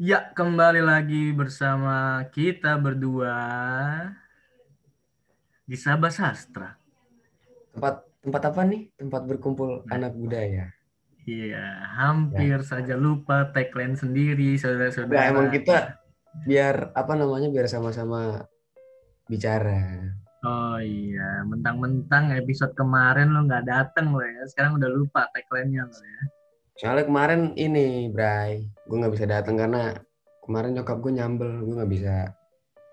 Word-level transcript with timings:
Ya, 0.00 0.32
kembali 0.32 0.80
lagi 0.80 1.28
bersama 1.36 2.24
kita 2.32 2.80
berdua 2.80 3.36
di 5.68 5.76
Sabah 5.76 6.08
Sastra. 6.08 6.72
Tempat 7.76 8.08
tempat 8.24 8.42
apa 8.48 8.60
nih? 8.64 8.88
Tempat 8.96 9.22
berkumpul 9.28 9.84
Nah. 9.84 9.92
anak 10.00 10.16
budaya. 10.16 10.72
Iya, 11.28 11.84
hampir 12.00 12.64
saja 12.64 12.96
lupa 12.96 13.52
tagline 13.52 13.92
sendiri, 13.92 14.56
Nah, 14.56 14.60
saudara-saudara. 14.64 15.28
emang 15.28 15.52
kita 15.52 16.00
biar 16.48 16.96
apa 16.96 17.12
namanya 17.12 17.52
biar 17.52 17.68
sama-sama 17.68 18.48
bicara. 19.28 20.00
Oh 20.40 20.80
iya, 20.80 21.44
mentang-mentang 21.44 22.32
episode 22.32 22.72
kemarin 22.72 23.36
lo 23.36 23.44
nggak 23.44 23.68
dateng 23.68 24.16
lo 24.16 24.24
ya. 24.24 24.48
Sekarang 24.48 24.80
udah 24.80 24.88
lupa 24.88 25.28
tagline-nya 25.36 25.84
lo 25.84 25.92
ya. 26.00 26.22
Soalnya 26.80 27.04
kemarin 27.04 27.52
ini, 27.60 28.08
Bray, 28.08 28.64
gue 28.88 28.96
nggak 28.96 29.12
bisa 29.12 29.28
datang 29.28 29.60
karena 29.60 30.00
kemarin 30.40 30.72
nyokap 30.72 30.96
gue 31.04 31.12
nyambel, 31.12 31.60
gue 31.68 31.76
nggak 31.76 31.92
bisa 31.92 32.32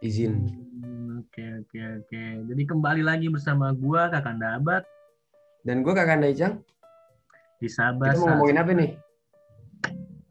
izin. 0.03 0.43
Hmm, 0.43 1.23
Oke, 1.23 1.39
oke, 1.63 1.79
oke. 2.03 2.23
Jadi 2.51 2.61
kembali 2.67 2.99
lagi 2.99 3.31
bersama 3.31 3.71
gua 3.71 4.11
Kakanda 4.11 4.59
Abad 4.59 4.83
Dan 5.63 5.87
gue 5.87 5.93
kakak 5.95 6.19
Icang, 6.19 6.59
di 7.63 7.71
Sabah 7.71 8.11
kita 8.11 8.19
mau 8.19 8.35
ngomongin 8.35 8.59
apa 8.59 8.71
nih? 8.75 8.91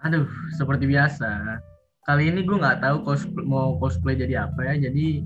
Aduh, 0.04 0.28
seperti 0.52 0.84
biasa. 0.92 1.56
Kali 2.04 2.28
ini 2.28 2.44
gue 2.44 2.60
nggak 2.60 2.84
tahu 2.84 3.08
cosplay, 3.08 3.44
mau 3.48 3.80
cosplay 3.80 4.20
jadi 4.20 4.52
apa 4.52 4.68
ya. 4.68 4.84
Jadi 4.84 5.24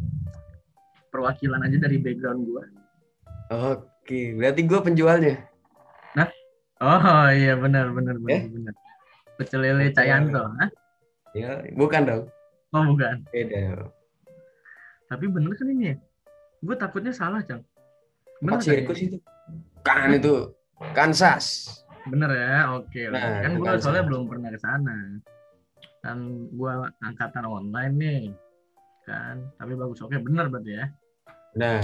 perwakilan 1.10 1.66
aja 1.66 1.82
dari 1.82 1.98
background 1.98 2.46
gue. 2.46 2.64
Oke, 3.74 4.38
berarti 4.38 4.62
gue 4.62 4.78
penjualnya. 4.78 5.49
Oh 6.80 7.28
iya 7.28 7.60
benar 7.60 7.92
benar 7.92 8.16
benar 8.16 8.40
Eh? 8.40 8.42
benar. 8.48 8.74
Pecel 9.36 9.60
lele 9.60 9.92
Cayanto, 9.92 10.44
Hah? 10.56 10.68
Ya, 11.32 11.60
bukan 11.76 12.02
dong. 12.04 12.22
Oh 12.72 12.82
bukan. 12.88 13.24
Beda. 13.32 13.88
Tapi 15.08 15.24
bener 15.28 15.52
kan 15.56 15.66
ini 15.68 15.92
ya? 15.92 15.96
Gue 16.60 16.76
takutnya 16.76 17.12
salah, 17.12 17.40
Cang. 17.44 17.64
Bener 18.40 18.56
Tempat 18.56 18.60
kan 18.60 18.64
sirkus 18.64 18.98
itu. 19.00 19.18
Kan 19.84 20.12
itu 20.12 20.52
Kansas. 20.92 21.46
Bener 22.08 22.32
ya, 22.32 22.76
oke. 22.80 23.00
Nah, 23.12 23.44
kan 23.44 23.52
gue 23.60 23.70
soalnya 23.80 24.04
belum 24.08 24.28
pernah 24.28 24.48
ke 24.52 24.60
sana. 24.60 24.96
Kan 26.00 26.48
gue 26.52 26.72
angkatan 27.04 27.44
online 27.44 27.94
nih, 27.96 28.22
kan. 29.04 29.40
Tapi 29.60 29.72
bagus, 29.76 30.00
oke 30.00 30.16
bener 30.20 30.48
berarti 30.48 30.72
ya. 30.80 30.86
Nah, 31.56 31.80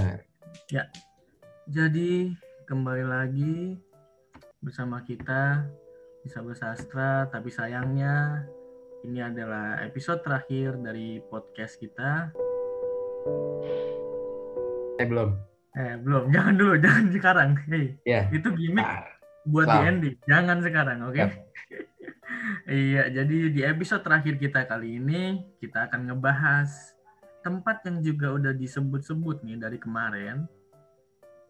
Jadi 1.66 2.30
kembali 2.70 3.04
lagi 3.04 3.74
bersama 4.60 5.04
kita 5.04 5.66
di 6.22 6.28
Sabah 6.28 6.56
Sastra, 6.56 7.28
tapi 7.30 7.52
sayangnya 7.52 8.44
ini 9.06 9.22
adalah 9.22 9.78
episode 9.84 10.24
terakhir 10.24 10.74
dari 10.80 11.22
podcast 11.22 11.78
kita. 11.78 12.32
eh 14.96 15.06
belum. 15.06 15.30
Eh 15.76 15.94
belum, 16.00 16.24
jangan 16.34 16.54
dulu, 16.56 16.74
jangan 16.80 17.06
sekarang. 17.12 17.50
Hei, 17.68 17.94
Ya. 18.02 18.26
itu 18.32 18.48
gimmick 18.56 18.82
Ah, 18.82 19.04
buat 19.44 19.68
di 19.68 19.78
ending, 19.84 20.16
jangan 20.24 20.58
sekarang, 20.64 20.98
oke? 21.04 21.20
Yap. 21.20 21.30
iya, 22.72 23.12
jadi 23.12 23.36
di 23.52 23.60
episode 23.62 24.02
terakhir 24.02 24.40
kita 24.40 24.64
kali 24.64 24.96
ini 24.98 25.44
kita 25.60 25.86
akan 25.86 26.10
ngebahas 26.10 26.96
tempat 27.44 27.86
yang 27.86 28.02
juga 28.02 28.34
udah 28.34 28.52
disebut-sebut 28.56 29.46
nih 29.46 29.60
dari 29.60 29.78
kemarin. 29.78 30.48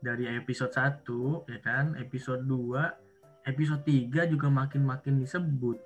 Dari 0.06 0.30
episode 0.30 0.70
1, 0.70 1.50
ya 1.50 1.58
kan? 1.58 1.98
Episode 1.98 2.46
2, 2.46 2.94
episode 3.42 3.82
3 3.82 4.30
juga 4.30 4.46
makin-makin 4.46 5.18
disebut. 5.18 5.82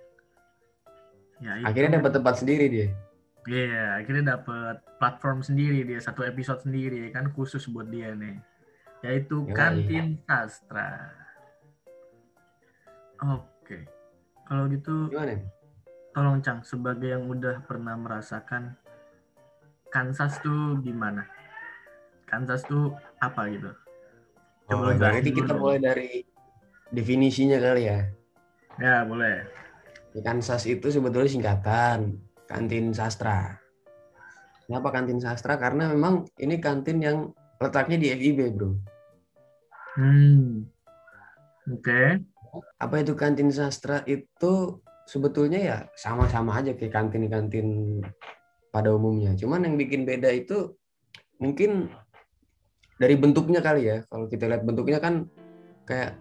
Ya, 1.40 1.56
itu- 1.56 1.64
akhirnya 1.72 1.96
dapat 1.96 2.12
tempat 2.20 2.34
sendiri 2.36 2.68
dia. 2.68 2.86
Iya, 3.48 4.04
akhirnya 4.04 4.36
dapat 4.36 4.84
platform 5.00 5.40
sendiri 5.40 5.88
dia, 5.88 5.96
satu 5.96 6.20
episode 6.20 6.60
sendiri 6.68 7.08
kan 7.08 7.32
khusus 7.32 7.64
buat 7.72 7.88
dia 7.88 8.12
nih. 8.12 8.36
Yaitu 9.00 9.48
Yoi. 9.48 9.56
Kantin 9.56 10.20
Sastra. 10.28 11.08
Oke. 13.24 13.88
Kalau 14.44 14.68
gitu 14.68 15.08
Gimana? 15.08 15.40
tolong 16.12 16.44
Cang 16.44 16.60
sebagai 16.60 17.16
yang 17.16 17.24
udah 17.24 17.64
pernah 17.64 17.96
merasakan 17.96 18.76
Kansas 19.88 20.36
tuh 20.44 20.76
gimana? 20.84 21.24
Kansas 22.28 22.60
tuh 22.68 22.92
apa 23.24 23.48
gitu? 23.48 23.72
Oh, 24.70 24.78
Coba 24.78 24.94
jelasin 24.94 25.00
berarti 25.02 25.30
kita 25.34 25.52
mulai 25.58 25.78
dari 25.82 26.10
definisinya 26.94 27.58
kali 27.58 27.82
ya. 27.90 28.00
Ya, 28.78 29.02
boleh. 29.02 29.46
Kansas 30.22 30.66
itu 30.66 30.86
sebetulnya 30.90 31.30
singkatan 31.30 32.22
kantin 32.46 32.94
sastra. 32.94 33.58
Kenapa 34.66 34.94
kantin 34.94 35.18
sastra? 35.18 35.58
Karena 35.58 35.90
memang 35.90 36.26
ini 36.38 36.62
kantin 36.62 37.02
yang 37.02 37.34
letaknya 37.58 37.98
di 37.98 38.06
FIB, 38.14 38.38
bro. 38.54 38.70
Hmm. 39.98 40.66
Oke. 41.66 42.22
Apa 42.78 43.02
itu 43.02 43.18
kantin 43.18 43.50
sastra? 43.50 44.06
Itu 44.06 44.82
sebetulnya 45.10 45.58
ya 45.58 45.78
sama-sama 45.98 46.62
aja 46.62 46.74
kayak 46.78 46.94
kantin-kantin 46.94 47.98
pada 48.70 48.94
umumnya. 48.94 49.34
Cuman 49.34 49.66
yang 49.66 49.74
bikin 49.74 50.06
beda 50.06 50.30
itu 50.30 50.78
mungkin 51.42 51.90
dari 53.00 53.16
bentuknya 53.16 53.64
kali 53.64 53.82
ya. 53.88 53.98
Kalau 54.04 54.28
kita 54.28 54.44
lihat 54.44 54.62
bentuknya 54.68 55.00
kan 55.00 55.24
kayak 55.88 56.20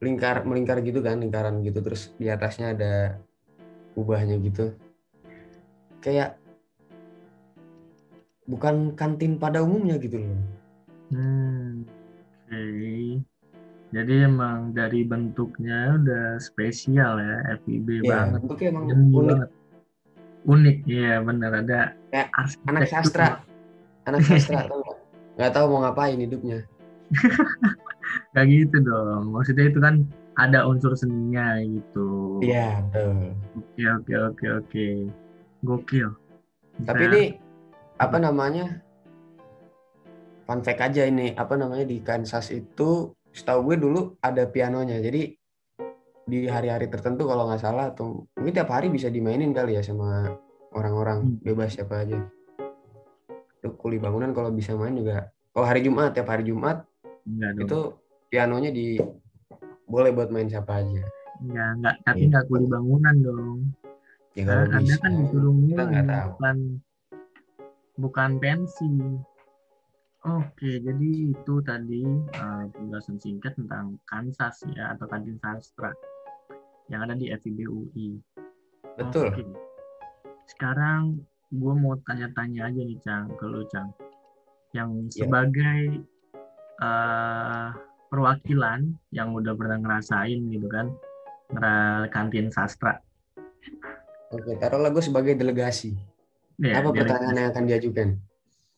lingkar 0.00 0.48
melingkar 0.48 0.80
gitu 0.80 1.04
kan, 1.04 1.20
lingkaran 1.20 1.60
gitu 1.60 1.84
terus 1.84 2.16
di 2.16 2.32
atasnya 2.32 2.72
ada 2.72 3.20
kubahnya 3.92 4.40
gitu. 4.40 4.72
Kayak 6.00 6.40
bukan 8.48 8.96
kantin 8.96 9.36
pada 9.36 9.60
umumnya 9.60 10.00
gitu 10.00 10.16
loh. 10.24 10.40
Hmm, 11.12 11.84
oke. 12.48 13.20
Jadi 13.94 14.14
emang 14.26 14.74
dari 14.74 15.06
bentuknya 15.06 15.94
udah 15.94 16.40
spesial 16.42 17.20
ya, 17.20 17.36
FIB 17.62 18.02
Iya, 18.02 18.10
banget. 18.10 18.40
bentuknya 18.42 18.68
emang 18.74 18.84
unik. 18.90 19.12
banget. 19.12 19.50
Unik, 20.44 20.76
iya 20.84 21.14
bener 21.24 21.52
ada 21.64 21.80
Kayak 22.12 22.28
arsitektur. 22.36 22.68
Anak 22.74 22.84
sastra, 22.90 23.26
anak 24.04 24.20
sastra 24.28 24.60
tau 24.68 24.93
nggak? 25.36 25.52
Tahu 25.52 25.66
mau 25.70 25.80
ngapain 25.82 26.18
hidupnya. 26.18 26.62
Kayak 28.34 28.48
gitu 28.50 28.76
dong. 28.82 29.34
Maksudnya 29.34 29.70
itu 29.70 29.78
kan 29.78 30.04
ada 30.34 30.66
unsur 30.66 30.94
seninya 30.98 31.58
gitu. 31.62 32.40
Iya, 32.42 32.82
betul. 32.90 33.14
Oke, 33.54 33.84
oke, 33.86 34.14
oke, 34.32 34.46
oke. 34.62 34.86
Gokil. 35.62 36.08
Tapi 36.82 37.02
Nah, 37.06 37.10
ini 37.14 37.22
apa 37.96 38.16
namanya? 38.18 38.66
Fun 40.44 40.60
fact 40.60 40.82
aja 40.82 41.08
ini, 41.08 41.32
apa 41.32 41.56
namanya 41.56 41.88
di 41.88 42.04
Kansas 42.04 42.52
itu, 42.52 43.14
setahu 43.32 43.72
gue 43.72 43.76
dulu 43.80 44.00
ada 44.20 44.44
pianonya. 44.44 45.00
Jadi 45.00 45.32
di 46.24 46.48
hari-hari 46.48 46.88
tertentu 46.88 47.24
kalau 47.24 47.48
nggak 47.48 47.62
salah 47.62 47.92
atau 47.92 48.24
mungkin 48.36 48.52
tiap 48.52 48.68
hari 48.72 48.88
bisa 48.88 49.08
dimainin 49.08 49.52
kali 49.52 49.76
ya 49.76 49.82
sama 49.84 50.36
orang-orang 50.72 51.20
Hmm. 51.24 51.40
bebas 51.40 51.76
siapa 51.76 52.04
aja. 52.04 52.20
Kuli 53.70 53.96
bangunan 53.96 54.30
kalau 54.30 54.50
bisa 54.50 54.72
main 54.72 54.92
juga. 54.92 55.32
Kalau 55.50 55.64
hari 55.64 55.80
Jumat, 55.80 56.12
tiap 56.12 56.28
hari 56.28 56.44
Jumat 56.44 56.84
dong. 57.24 57.56
itu 57.58 57.78
pianonya 58.28 58.68
di 58.68 58.98
boleh 59.84 60.10
buat 60.10 60.28
main 60.28 60.44
siapa 60.44 60.80
aja. 60.80 61.04
Enggak, 61.38 61.68
enggak, 61.74 61.96
tapi 62.02 62.16
Gitu. 62.18 62.28
enggak 62.28 62.44
kuli 62.46 62.64
bangunan 62.66 63.14
dong. 63.16 63.58
Ya 64.34 64.42
kalau 64.44 64.64
Nah, 64.66 64.76
Anda 64.76 64.80
bisa. 64.82 64.96
kan 64.98 65.12
disuruh 65.16 65.54
kita 65.64 65.82
nggak 65.84 66.06
tahu. 66.06 66.28
bukan 66.34 66.56
bukan 67.96 68.30
pensi. 68.38 68.90
Oke, 70.24 70.80
jadi 70.80 71.08
itu 71.30 71.54
tadi 71.60 72.00
uh, 72.32 72.64
penjelasan 72.70 73.20
singkat 73.20 73.52
tentang 73.54 74.00
Kansas 74.04 74.64
ya 74.72 74.96
atau 74.96 75.04
kantin 75.04 75.36
sastra 75.36 75.92
yang 76.88 77.04
ada 77.04 77.12
di 77.12 77.28
FIB 77.30 77.68
UI. 77.68 78.16
Betul. 78.96 79.28
Oke. 79.30 79.44
Sekarang 80.46 81.20
gue 81.54 81.74
mau 81.78 81.94
tanya-tanya 82.02 82.66
aja 82.68 82.80
nih 82.82 82.98
Cang 83.00 83.30
ke 83.38 83.44
lu 83.46 83.62
Cang, 83.70 83.94
yang 84.74 85.06
Ya. 85.14 85.22
sebagai 85.24 86.02
uh, 86.82 87.70
perwakilan 88.10 88.90
yang 89.14 89.30
udah 89.34 89.54
pernah 89.54 89.78
ngerasain 89.78 90.40
gitu 90.50 90.66
kan, 90.66 90.90
ngera 91.54 92.06
kantin 92.10 92.50
sastra. 92.50 92.98
Oke, 94.34 94.58
taruhlah 94.58 94.90
gue 94.90 95.02
sebagai 95.02 95.38
delegasi. 95.38 95.94
Ya, 96.58 96.78
Apa 96.82 96.90
dari- 96.90 97.06
pertanyaan 97.06 97.34
yang 97.38 97.48
akan 97.50 97.64
diajukan? 97.66 98.08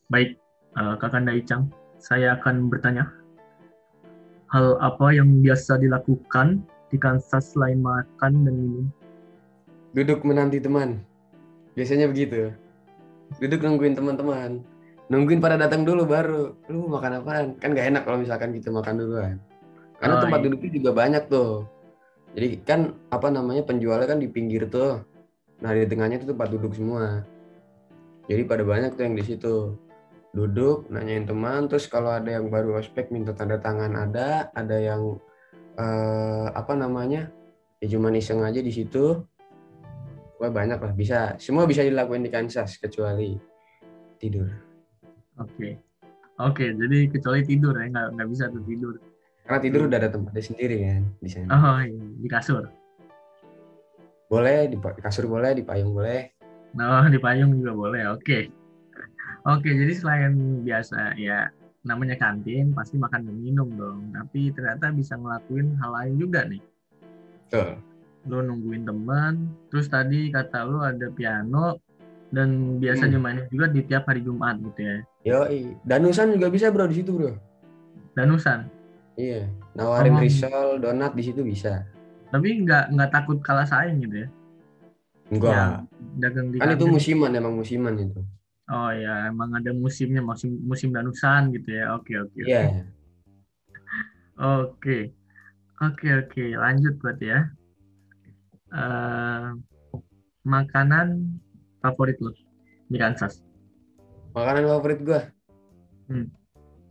Baik, 0.09 0.37
eh, 0.77 0.95
Kakanda 1.01 1.33
Icang, 1.33 1.69
saya 1.97 2.37
akan 2.37 2.69
bertanya. 2.69 3.09
Hal 4.49 4.79
apa 4.79 5.11
yang 5.13 5.43
biasa 5.43 5.81
dilakukan 5.81 6.63
di 6.93 6.97
Kansas 6.97 7.53
selain 7.53 7.83
makan 7.83 8.33
dan 8.47 8.55
minum? 8.55 8.87
Duduk 9.93 10.23
menanti 10.23 10.61
teman. 10.61 11.03
Biasanya 11.75 12.09
begitu. 12.09 12.53
Duduk 13.39 13.61
nungguin 13.63 13.95
teman-teman. 13.99 14.63
Nungguin 15.07 15.39
pada 15.39 15.55
datang 15.55 15.87
dulu 15.87 16.03
baru. 16.07 16.55
Lu 16.71 16.91
makan 16.91 17.23
apaan? 17.23 17.47
Kan 17.63 17.75
gak 17.75 17.87
enak 17.95 18.03
kalau 18.03 18.19
misalkan 18.19 18.51
kita 18.55 18.75
makan 18.75 18.95
duluan. 18.99 19.37
Karena 19.97 20.15
Oh, 20.19 20.23
tempat 20.23 20.39
iya. 20.41 20.45
duduknya 20.51 20.71
juga 20.77 20.91
banyak 20.93 21.23
tuh. 21.31 21.53
Jadi 22.37 22.49
kan 22.69 22.81
apa 23.09 23.29
namanya 23.33 23.63
penjualnya 23.65 24.07
kan 24.07 24.19
di 24.21 24.29
pinggir 24.29 24.69
tuh. 24.69 25.01
Nah 25.65 25.71
di 25.73 25.89
tengahnya 25.89 26.21
itu 26.21 26.29
tempat 26.29 26.49
duduk 26.53 26.77
semua. 26.77 27.25
Jadi 28.27 28.43
pada 28.45 28.67
banyak 28.67 28.93
tuh 28.99 29.03
yang 29.07 29.17
di 29.17 29.25
situ 29.25 29.55
duduk 30.37 30.85
nanyain 30.93 31.25
teman 31.25 31.65
terus 31.65 31.89
kalau 31.89 32.13
ada 32.13 32.29
yang 32.29 32.53
baru 32.53 32.77
ospek 32.77 33.09
minta 33.09 33.33
tanda 33.33 33.57
tangan 33.57 33.97
ada 33.97 34.53
ada 34.53 34.77
yang 34.77 35.17
eh, 35.81 36.47
apa 36.53 36.77
namanya 36.77 37.33
ya 37.81 37.89
cuma 37.97 38.13
iseng 38.13 38.45
aja 38.45 38.61
di 38.61 38.69
situ 38.69 39.25
Wah 40.37 40.53
banyak 40.53 40.77
lah 40.77 40.93
bisa 40.93 41.35
semua 41.41 41.65
bisa 41.65 41.81
dilakuin 41.81 42.21
di 42.21 42.31
Kansas 42.33 42.77
kecuali 42.77 43.37
tidur 44.21 44.49
Oke. 45.37 45.77
Oke, 46.37 46.69
jadi 46.77 47.09
kecuali 47.09 47.41
tidur 47.45 47.77
ya, 47.77 47.89
nggak 47.89 48.07
nggak 48.17 48.29
bisa 48.29 48.45
tuh 48.53 48.61
tidur. 48.69 48.95
karena 49.47 49.61
tidur 49.63 49.81
udah 49.89 49.99
ada 50.01 50.11
tempatnya 50.13 50.45
sendiri 50.45 50.77
kan 50.85 51.03
di 51.23 51.29
sana 51.33 51.49
Oh 51.55 51.79
iya, 51.81 52.05
di 52.21 52.29
kasur. 52.29 52.65
boleh 54.27 54.67
di 54.69 54.77
kasur 54.81 55.31
boleh 55.31 55.55
di 55.55 55.63
payung 55.63 55.95
boleh 55.95 56.35
Nah, 56.77 57.09
di 57.09 57.17
payung 57.17 57.57
juga 57.57 57.73
boleh. 57.73 58.05
Oke. 58.13 58.53
Oke, 59.49 59.71
jadi 59.73 59.97
selain 59.97 60.61
biasa 60.61 61.17
ya 61.17 61.49
namanya 61.89 62.21
kantin 62.21 62.77
pasti 62.77 63.01
makan 63.01 63.25
dan 63.25 63.37
minum 63.41 63.69
dong. 63.73 64.13
Tapi 64.13 64.53
ternyata 64.53 64.93
bisa 64.93 65.17
ngelakuin 65.17 65.73
hal 65.81 65.91
lain 65.97 66.15
juga 66.21 66.45
nih. 66.45 66.61
Betul. 67.49 67.81
Lu 68.27 68.43
nungguin 68.43 68.83
teman, 68.83 69.35
terus 69.71 69.87
tadi 69.87 70.29
kata 70.29 70.67
lu 70.67 70.83
ada 70.83 71.07
piano 71.15 71.79
dan 72.35 72.77
biasa 72.83 73.07
Hmm. 73.07 73.13
dimainin 73.15 73.47
juga 73.49 73.67
di 73.71 73.81
tiap 73.87 74.11
hari 74.11 74.21
Jumat 74.21 74.59
gitu 74.59 74.81
ya. 74.83 74.97
Yoi. 75.25 75.79
Danusan 75.83 76.35
juga 76.35 76.51
bisa 76.51 76.71
bro 76.71 76.87
di 76.91 76.99
situ 76.99 77.11
bro 77.15 77.33
Danusan. 78.15 78.67
iya 79.17 79.49
nawarin 79.73 80.13
Oh. 80.13 80.21
risol 80.21 80.77
donat 80.77 81.17
di 81.17 81.23
situ 81.25 81.41
bisa 81.41 81.87
Tapi 82.29 82.67
nggak 82.67 82.93
nggak 82.93 83.11
takut 83.15 83.39
kalah 83.41 83.65
saing 83.65 84.03
gitu 84.03 84.27
ya. 84.27 84.29
enggak 85.31 85.87
Dagang 86.21 86.51
di 86.53 86.59
kan 86.61 86.75
itu 86.75 86.85
musiman 86.87 87.31
emang 87.33 87.55
musiman 87.57 87.95
itu 87.97 88.21
Oh 88.67 88.91
ya, 88.91 89.31
emang 89.31 89.55
ada 89.55 89.71
musimnya, 89.71 90.19
musim 90.19 90.59
musim 90.67 90.91
danusan 90.91 91.55
gitu 91.55 91.71
ya. 91.71 91.95
Oke, 91.95 92.19
oke. 92.19 92.35
oke. 92.35 92.51
iya 92.51 92.83
Oke, 94.37 95.15
oke, 95.81 96.09
oke. 96.27 96.45
Lanjut 96.59 96.95
buat 97.01 97.17
ya. 97.23 97.56
Eh, 98.77 99.47
makanan 100.45 101.41
favorit 101.81 102.21
lo 102.21 102.31
di 102.87 102.97
Kansas? 102.97 103.41
makanan 104.31 104.69
favorit 104.69 105.01
gua 105.01 105.21
Hmm. 106.07 106.29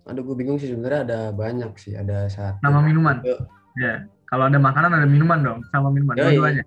aduh 0.04 0.22
gue 0.24 0.36
bingung 0.36 0.58
sih 0.58 0.68
sebenarnya 0.68 1.02
ada 1.04 1.20
banyak 1.32 1.72
sih 1.78 1.94
ada 1.94 2.26
satu 2.26 2.60
Sama 2.60 2.82
minuman? 2.82 3.22
Itu 3.22 3.38
Ya, 3.76 4.04
kalau 4.26 4.46
ada 4.46 4.58
makanan 4.58 4.92
ada 4.92 5.06
minuman 5.06 5.40
dong, 5.40 5.60
sama 5.70 5.88
minuman 5.88 6.16
Yoi. 6.16 6.36
dua-duanya. 6.36 6.64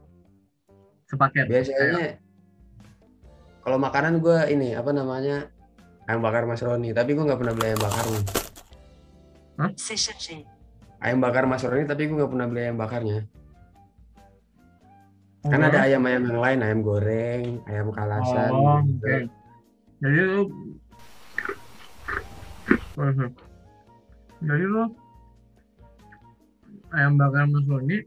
Sepaket. 1.05 1.45
biasanya 1.47 2.17
kalau 3.61 3.77
makanan 3.77 4.19
gue 4.19 4.39
ini 4.49 4.73
apa 4.73 4.93
namanya 4.93 5.49
ayam 6.05 6.21
bakar 6.21 6.45
Mas 6.45 6.61
Roni 6.61 6.93
tapi 6.93 7.13
gue 7.13 7.21
nggak 7.21 7.37
pernah 7.37 7.53
beli 7.53 7.67
ayam 7.69 7.81
bakarnya 7.81 8.21
C'est 9.75 9.99
chargé. 9.99 10.47
ayam 10.99 11.19
bakar 11.19 11.45
Mas 11.45 11.61
Roni 11.61 11.85
tapi 11.85 12.07
gue 12.07 12.15
nggak 12.15 12.29
pernah 12.29 12.47
beli 12.47 12.61
ayam 12.63 12.77
bakarnya 12.77 13.19
Oh, 15.49 15.57
kan 15.57 15.65
ada 15.65 15.81
ayam-ayam 15.89 16.29
yang 16.29 16.41
lain 16.45 16.61
ayam 16.61 16.81
goreng 16.85 17.65
ayam 17.65 17.89
kalasan 17.89 18.53
Oh, 18.53 18.85
gitu. 18.85 19.01
oke. 19.01 19.17
Jadi 20.05 20.19
lu. 20.21 20.43
Jadi 24.45 24.65
lu 24.69 24.85
ayam 26.93 27.17
bakar 27.17 27.49
Mas 27.49 27.65
Roni 27.65 27.99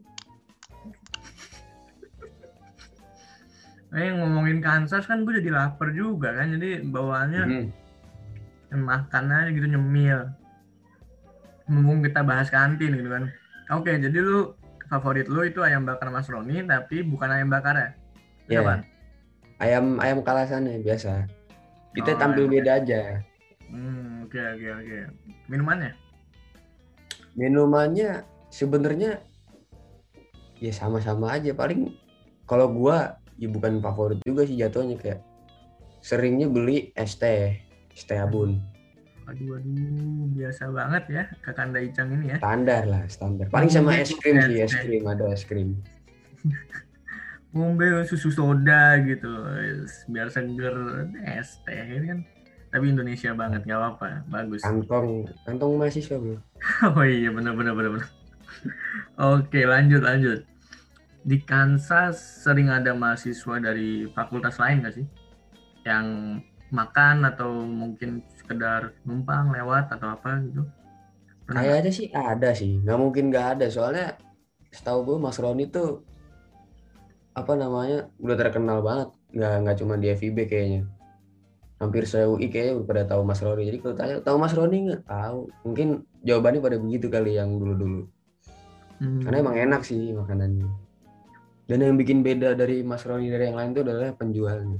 Eh 3.92 4.08
ngomongin 4.14 4.62
Kansas 4.62 5.04
kan 5.04 5.26
gue 5.26 5.42
jadi 5.42 5.50
lapar 5.50 5.90
juga 5.90 6.32
kan 6.38 6.54
jadi 6.54 6.80
bawaannya 6.86 7.42
Hmm. 7.42 7.66
makan 8.72 9.24
aja 9.28 9.50
gitu 9.52 9.66
nyemil 9.68 10.32
mumpung 11.68 12.00
kita 12.00 12.24
bahas 12.24 12.48
kantin 12.48 12.96
gitu 12.96 13.10
kan 13.12 13.28
oke 13.68 13.92
jadi 13.92 14.16
lu 14.16 14.56
favorit 14.92 15.24
lu 15.24 15.40
itu 15.42 15.64
ayam 15.64 15.88
bakar 15.88 16.12
Mas 16.12 16.28
Roni 16.28 16.60
tapi 16.62 17.00
bukan 17.00 17.32
ayam 17.32 17.48
bakar 17.48 17.74
ya 17.74 17.88
Iya. 18.44 18.60
Apa? 18.60 18.74
ayam 19.58 19.96
ayam 19.96 20.20
kalasannya 20.20 20.82
biasa. 20.82 21.24
Kita 21.94 22.12
Oh, 22.12 22.18
tampil 22.18 22.44
ayam. 22.44 22.52
beda 22.52 22.70
aja. 22.82 23.00
Hmm 23.70 24.26
oke 24.26 24.36
oke 24.36 24.68
oke. 24.68 24.98
Minumannya? 25.48 25.92
Minumannya 27.32 28.26
sebenarnya 28.52 29.22
ya 30.58 30.72
sama-sama 30.74 31.32
aja. 31.32 31.56
Paling 31.56 31.96
kalau 32.44 32.68
gua 32.68 33.16
ya 33.40 33.48
bukan 33.48 33.80
favorit 33.80 34.20
juga 34.26 34.44
sih 34.44 34.58
jatuhnya. 34.58 34.98
Kayak 34.98 35.20
seringnya 36.02 36.50
beli 36.50 36.90
es 36.92 37.16
teh 37.16 37.56
es 37.94 38.02
teh 38.04 38.18
abun 38.18 38.58
aduh 39.26 39.58
aduh 39.58 40.26
biasa 40.34 40.62
banget 40.74 41.04
ya 41.08 41.24
kakanda 41.44 41.78
Icang 41.78 42.10
ini 42.18 42.34
ya. 42.34 42.38
Standar 42.42 42.82
lah 42.90 43.02
standar. 43.06 43.46
Paling 43.48 43.70
sama 43.70 43.94
es 43.98 44.12
krim 44.18 44.36
sih 44.50 44.58
es 44.62 44.74
krim 44.74 45.04
ada 45.06 45.24
es 45.30 45.44
krim. 45.46 45.78
Ngombe 47.54 48.02
susu 48.08 48.32
soda 48.32 48.96
gitu 49.04 49.28
biar 50.10 50.28
seger 50.32 50.76
es 51.22 51.60
teh 51.62 51.78
ini 51.78 52.06
kan. 52.10 52.20
Tapi 52.72 52.84
Indonesia 52.88 53.30
banget 53.36 53.68
nggak 53.68 53.78
apa-apa 53.78 54.24
bagus. 54.32 54.64
Kantong 54.64 55.28
kantong 55.44 55.76
mahasiswa 55.76 56.16
bro 56.16 56.40
Oh 56.96 57.04
iya 57.04 57.28
benar 57.28 57.52
benar 57.54 57.76
benar 57.76 57.90
benar. 58.00 58.08
Oke 59.20 59.62
lanjut 59.68 60.02
lanjut. 60.02 60.40
Di 61.22 61.38
Kansas 61.46 62.18
sering 62.42 62.66
ada 62.72 62.90
mahasiswa 62.96 63.62
dari 63.62 64.10
fakultas 64.10 64.58
lain 64.58 64.82
nggak 64.82 64.94
sih? 64.98 65.06
Yang 65.86 66.06
makan 66.72 67.28
atau 67.28 67.52
mungkin 67.62 68.24
sekedar 68.42 68.92
numpang 69.06 69.54
lewat 69.54 69.88
atau 69.94 70.18
apa 70.18 70.42
gitu? 70.44 70.66
Pernah 71.46 71.62
nggak? 71.62 71.72
kayaknya 71.72 71.92
sih 71.94 72.06
ada 72.10 72.50
sih. 72.52 72.82
Nggak 72.82 72.98
mungkin 72.98 73.24
nggak 73.30 73.46
ada. 73.58 73.66
Soalnya 73.70 74.18
setahu 74.74 75.06
gue 75.06 75.16
Mas 75.22 75.38
Roni 75.38 75.70
tuh 75.70 76.02
apa 77.32 77.52
namanya 77.56 78.10
udah 78.18 78.36
terkenal 78.36 78.82
banget. 78.82 79.08
Nggak 79.32 79.54
nggak 79.62 79.76
cuma 79.78 79.94
di 79.96 80.06
FIB 80.12 80.38
kayaknya. 80.50 80.82
Hampir 81.82 82.06
se 82.06 82.22
UI 82.22 82.46
kayaknya 82.46 82.78
udah 82.78 82.86
pada 82.86 83.02
tahu 83.06 83.22
Mas 83.26 83.40
Roni. 83.42 83.62
Jadi 83.66 83.78
kalau 83.82 83.94
tanya 83.94 84.14
tahu 84.22 84.36
Mas 84.38 84.54
Roni 84.54 84.76
nggak? 84.90 85.00
Tahu. 85.06 85.40
Mungkin 85.66 85.88
jawabannya 86.22 86.60
pada 86.62 86.76
begitu 86.78 87.06
kali 87.10 87.38
yang 87.38 87.58
dulu 87.58 87.74
dulu 87.74 88.02
Hmm, 89.02 89.18
karena 89.18 89.42
emang 89.42 89.56
enak 89.58 89.82
sih 89.82 90.14
makanannya. 90.14 90.70
Dan 91.66 91.78
yang 91.82 91.98
bikin 91.98 92.22
beda 92.22 92.54
dari 92.54 92.86
Mas 92.86 93.02
Roni 93.02 93.26
dari 93.34 93.50
yang 93.50 93.58
lain 93.58 93.74
itu 93.74 93.82
adalah 93.82 94.14
penjualnya. 94.14 94.78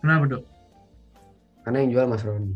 Kenapa 0.00 0.24
dok? 0.32 0.42
Karena 1.62 1.76
yang 1.84 1.90
jual 1.92 2.06
Mas 2.06 2.24
Roni 2.24 2.54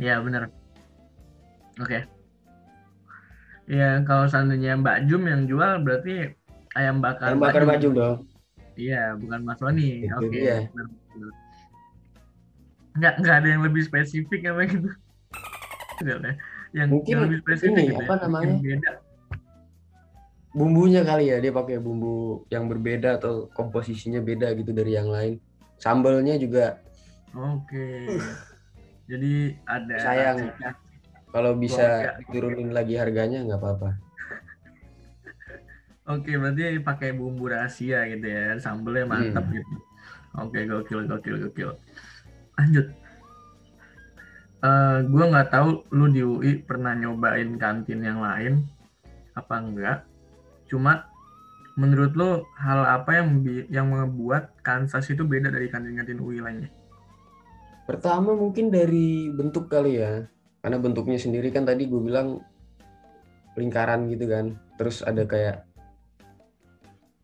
Iya 0.00 0.16
benar. 0.24 0.48
Oke. 1.76 2.08
Ya 3.68 4.00
kalau 4.08 4.24
seandainya 4.24 4.80
Mbak 4.80 4.98
Jum 5.06 5.28
yang 5.28 5.44
jual 5.44 5.84
berarti 5.84 6.32
ayam 6.72 7.04
bakar. 7.04 7.36
yang 7.36 7.42
bakar 7.44 7.62
Mbak 7.68 7.76
baju 7.76 7.88
dong 7.92 8.18
Iya, 8.80 9.12
bukan 9.20 9.40
Mas 9.44 9.60
Roni. 9.60 10.08
Oke. 10.08 10.40
benar, 10.40 10.64
benar. 10.72 11.32
Nggak, 12.96 13.14
nggak 13.20 13.36
ada 13.44 13.48
yang 13.52 13.62
lebih 13.62 13.82
spesifik 13.84 14.40
apa 14.48 14.64
gitu. 14.66 14.88
Ya. 16.00 16.16
Yang, 16.72 16.88
Mungkin 16.96 17.12
yang 17.12 17.22
lebih 17.28 17.38
spesifik 17.44 17.76
ini, 17.76 17.84
gitu 17.92 18.00
apa 18.00 18.14
ya. 18.16 18.20
namanya? 18.24 18.46
Yang 18.56 18.60
beda. 18.80 18.92
bumbunya 20.50 21.04
kali 21.04 21.24
ya 21.30 21.38
dia 21.38 21.52
pakai 21.54 21.76
bumbu 21.78 22.42
yang 22.50 22.66
berbeda 22.66 23.22
atau 23.22 23.46
komposisinya 23.54 24.18
beda 24.18 24.50
gitu 24.58 24.74
dari 24.74 24.96
yang 24.98 25.06
lain 25.06 25.38
sambalnya 25.80 26.36
juga 26.36 26.78
Oke. 27.30 28.10
Jadi 29.06 29.54
ada 29.62 29.96
Sayang. 29.96 30.38
kalau 31.30 31.54
bisa 31.54 31.86
turunin 32.26 32.70
lagi 32.70 32.94
harganya 32.94 33.42
nggak 33.42 33.58
apa-apa 33.58 33.90
Oke, 36.10 36.34
berarti 36.34 36.82
pakai 36.82 37.14
bumbu 37.14 37.46
rahasia 37.46 38.02
gitu 38.08 38.26
ya. 38.26 38.58
Sambelnya 38.58 39.06
mantap 39.06 39.46
Hmm. 39.46 39.54
gitu. 39.54 39.74
Oke, 40.36 40.66
gokil, 40.66 41.06
gokil, 41.06 41.36
gokil. 41.46 41.70
Lanjut. 42.58 42.86
Eh, 44.60 44.98
gua 45.06 45.24
nggak 45.26 45.50
tahu 45.50 45.68
lu 45.90 46.06
di 46.10 46.20
UI 46.20 46.60
pernah 46.60 46.92
nyobain 46.92 47.54
kantin 47.56 48.02
yang 48.02 48.18
lain 48.18 48.66
apa 49.32 49.54
enggak. 49.56 49.98
Cuma 50.66 51.09
menurut 51.80 52.12
lu 52.12 52.44
hal 52.60 52.84
apa 52.84 53.24
yang 53.24 53.40
yang 53.72 53.88
membuat 53.88 54.52
Kansas 54.60 55.08
itu 55.08 55.24
beda 55.24 55.48
dari 55.48 55.72
kantin-kantin 55.72 56.20
UI 56.20 56.44
lainnya? 56.44 56.68
pertama 57.90 58.38
mungkin 58.38 58.70
dari 58.70 59.34
bentuk 59.34 59.66
kali 59.66 59.98
ya. 59.98 60.22
Karena 60.62 60.78
bentuknya 60.78 61.18
sendiri 61.18 61.50
kan 61.50 61.66
tadi 61.66 61.90
gue 61.90 61.98
bilang 61.98 62.38
lingkaran 63.58 64.06
gitu 64.06 64.30
kan. 64.30 64.54
Terus 64.78 65.02
ada 65.02 65.26
kayak 65.26 65.66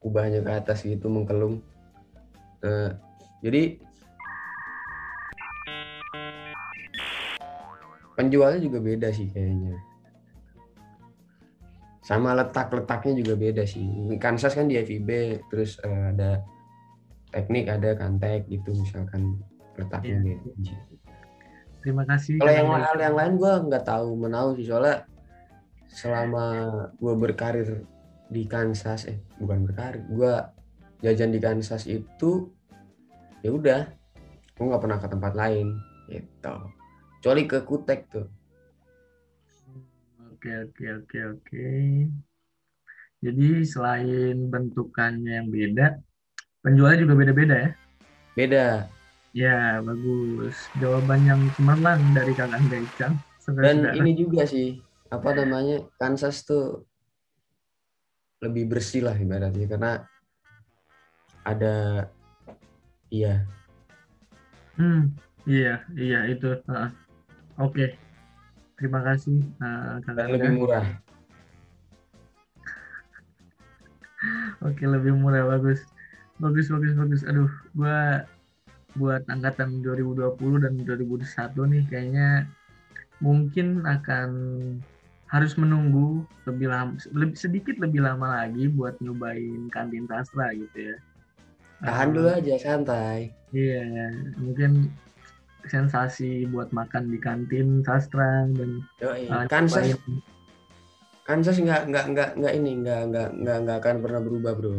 kubahnya 0.02 0.42
ke 0.42 0.50
atas 0.50 0.82
gitu 0.82 1.06
mengkelung. 1.06 1.62
Nah, 2.66 2.98
jadi 3.46 3.78
penjualnya 8.18 8.58
juga 8.58 8.82
beda 8.82 9.14
sih 9.14 9.30
kayaknya 9.30 9.76
sama 12.06 12.38
letak-letaknya 12.38 13.18
juga 13.18 13.34
beda 13.34 13.66
sih. 13.66 13.82
Kansas 14.22 14.54
kan 14.54 14.70
di 14.70 14.78
FIB, 14.78 15.42
terus 15.50 15.82
eh, 15.82 16.14
ada 16.14 16.38
teknik, 17.34 17.66
ada 17.66 17.98
kantek 17.98 18.46
gitu 18.46 18.70
misalkan 18.78 19.42
letaknya 19.74 20.22
Iya. 20.22 20.38
beda. 20.38 20.74
Terima 21.82 22.02
kasih. 22.06 22.38
Kalau 22.38 22.52
yang 22.54 22.70
hal 22.70 22.98
yang 22.98 23.16
lain 23.18 23.32
gue 23.38 23.52
nggak 23.66 23.84
tahu 23.86 24.08
menau 24.14 24.54
sih 24.54 24.66
soalnya 24.66 25.06
selama 25.86 26.46
gue 26.98 27.14
berkarir 27.14 27.86
di 28.26 28.42
Kansas 28.46 29.06
eh 29.06 29.22
bukan 29.38 29.70
berkarir 29.70 30.02
gue 30.10 30.34
jajan 30.98 31.30
di 31.30 31.38
Kansas 31.38 31.86
itu 31.86 32.50
ya 33.42 33.54
udah 33.54 33.86
gue 34.58 34.64
nggak 34.66 34.82
pernah 34.82 34.98
ke 34.98 35.06
tempat 35.06 35.32
lain 35.38 35.78
gitu 36.10 36.54
kecuali 37.22 37.42
ke 37.46 37.58
Kutek 37.62 38.00
tuh 38.10 38.26
Oke, 40.46 40.62
oke, 40.62 40.86
oke, 41.02 41.18
oke. 41.34 41.66
Jadi 43.18 43.66
selain 43.66 44.46
bentukannya 44.46 45.42
yang 45.42 45.50
beda, 45.50 45.98
penjualnya 46.62 47.02
juga 47.02 47.14
beda-beda 47.18 47.56
ya? 47.66 47.70
beda 48.38 48.86
Ya, 49.34 49.82
bagus. 49.82 50.70
Jawaban 50.78 51.26
yang 51.26 51.42
cemerlang 51.50 52.14
dari 52.14 52.38
Kakak 52.38 52.62
Daicang. 52.70 53.18
dan 53.58 53.90
ini 53.90 54.14
juga 54.14 54.46
sih 54.46 54.78
apa 55.10 55.34
namanya 55.34 55.82
Kansas 55.98 56.46
tuh 56.46 56.86
lebih 58.38 58.70
bersih 58.70 59.02
lah 59.02 59.18
ibaratnya 59.18 59.66
karena 59.66 60.06
ada 61.42 62.06
iya 63.10 63.42
Hmm, 64.78 65.10
iya, 65.50 65.82
iya 65.98 66.18
itu. 66.30 66.54
Heeh. 66.70 66.90
Oke, 67.58 67.98
terima 68.76 69.00
kasih 69.02 69.40
eh, 69.42 69.94
Kakak 70.04 70.16
dan 70.16 70.28
lebih 70.36 70.52
murah 70.56 70.86
Oke, 74.64 74.88
lebih 74.88 75.12
murah 75.12 75.44
bagus. 75.44 75.84
Bagus, 76.40 76.72
bagus, 76.72 76.96
bagus. 76.96 77.20
Aduh, 77.28 77.52
gua 77.76 78.24
buat 78.96 79.20
angkatan 79.28 79.84
2020 79.84 80.64
dan 80.64 80.72
2021 80.80 81.68
nih 81.68 81.84
kayaknya 81.84 82.28
mungkin 83.20 83.84
akan 83.84 84.30
harus 85.28 85.52
menunggu 85.60 86.24
lebih 86.48 86.72
lama 86.72 86.96
lebih 87.12 87.36
sedikit 87.36 87.76
lebih 87.76 88.00
lama 88.00 88.40
lagi 88.40 88.72
buat 88.72 88.96
nyobain 89.04 89.68
kantin 89.68 90.08
sastra 90.08 90.48
gitu 90.56 90.92
ya. 90.92 90.96
tahan 91.84 92.08
Eh, 92.08 92.12
dulu 92.16 92.28
aja 92.32 92.54
santai 92.56 93.36
Iya, 93.52 93.84
mungkin 94.40 94.88
sensasi 95.68 96.46
buat 96.48 96.70
makan 96.70 97.10
di 97.10 97.18
kantin 97.18 97.82
sastra 97.82 98.46
dan 98.50 98.82
eh, 99.02 99.44
Kansas 99.50 99.94
nyobain- 99.94 100.24
Kansas 101.26 101.58
nggak 101.58 101.90
nggak 101.90 102.04
nggak 102.14 102.30
nggak 102.38 102.52
ini 102.54 102.70
nggak 102.86 103.00
nggak 103.10 103.28
nggak 103.42 103.56
nggak 103.66 103.76
akan 103.82 103.96
pernah 103.98 104.20
berubah 104.22 104.52
bro. 104.54 104.78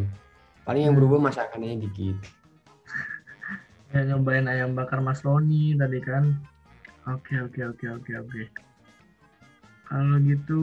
Paling 0.64 0.84
yang 0.88 0.96
Hmm. 0.96 1.04
berubah 1.04 1.20
masakannya 1.32 1.80
dikit. 1.80 2.16
ya, 3.96 4.04
nyobain 4.04 4.48
ayam 4.48 4.72
bakar 4.76 5.00
Mas 5.04 5.24
Roni 5.24 5.76
tadi 5.76 6.00
kan. 6.04 6.32
Oke, 7.08 7.40
oke, 7.40 7.62
oke, 7.72 7.86
oke, 8.00 8.12
oke. 8.20 8.44
Kalau 9.88 10.20
gitu 10.24 10.60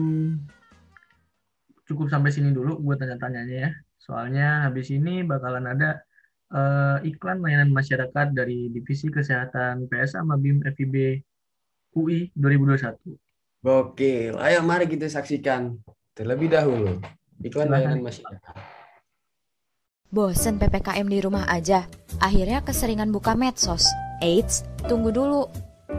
cukup 1.85 2.09
sampai 2.09 2.33
sini 2.33 2.53
dulu 2.53 2.77
buat 2.81 3.01
tanya-tanyanya 3.01 3.55
ya. 3.65 3.71
Soalnya 3.97 4.69
habis 4.69 4.89
ini 4.93 5.25
bakalan 5.25 5.65
ada 5.65 6.04
eh, 6.51 6.97
iklan 7.09 7.41
layanan 7.41 7.71
masyarakat 7.71 8.33
dari 8.35 8.69
Divisi 8.69 9.09
Kesehatan 9.09 9.89
PSA 9.89 10.21
Mabim 10.21 10.61
FIB 10.61 11.21
UI 11.95 12.29
2021. 12.35 13.15
Gokil. 13.65 14.37
Ayo 14.37 14.61
mari 14.61 14.85
kita 14.85 15.09
saksikan 15.09 15.79
terlebih 16.13 16.53
dahulu 16.53 17.01
iklan 17.41 17.67
Silahkan. 17.67 17.73
layanan 17.73 18.01
masyarakat. 18.05 18.55
Bosen 20.13 20.55
PPKM 20.61 21.07
di 21.11 21.19
rumah 21.19 21.43
aja, 21.49 21.89
akhirnya 22.23 22.63
keseringan 22.63 23.11
buka 23.11 23.35
medsos. 23.35 23.89
Eits, 24.23 24.63
tunggu 24.87 25.11
dulu. 25.11 25.49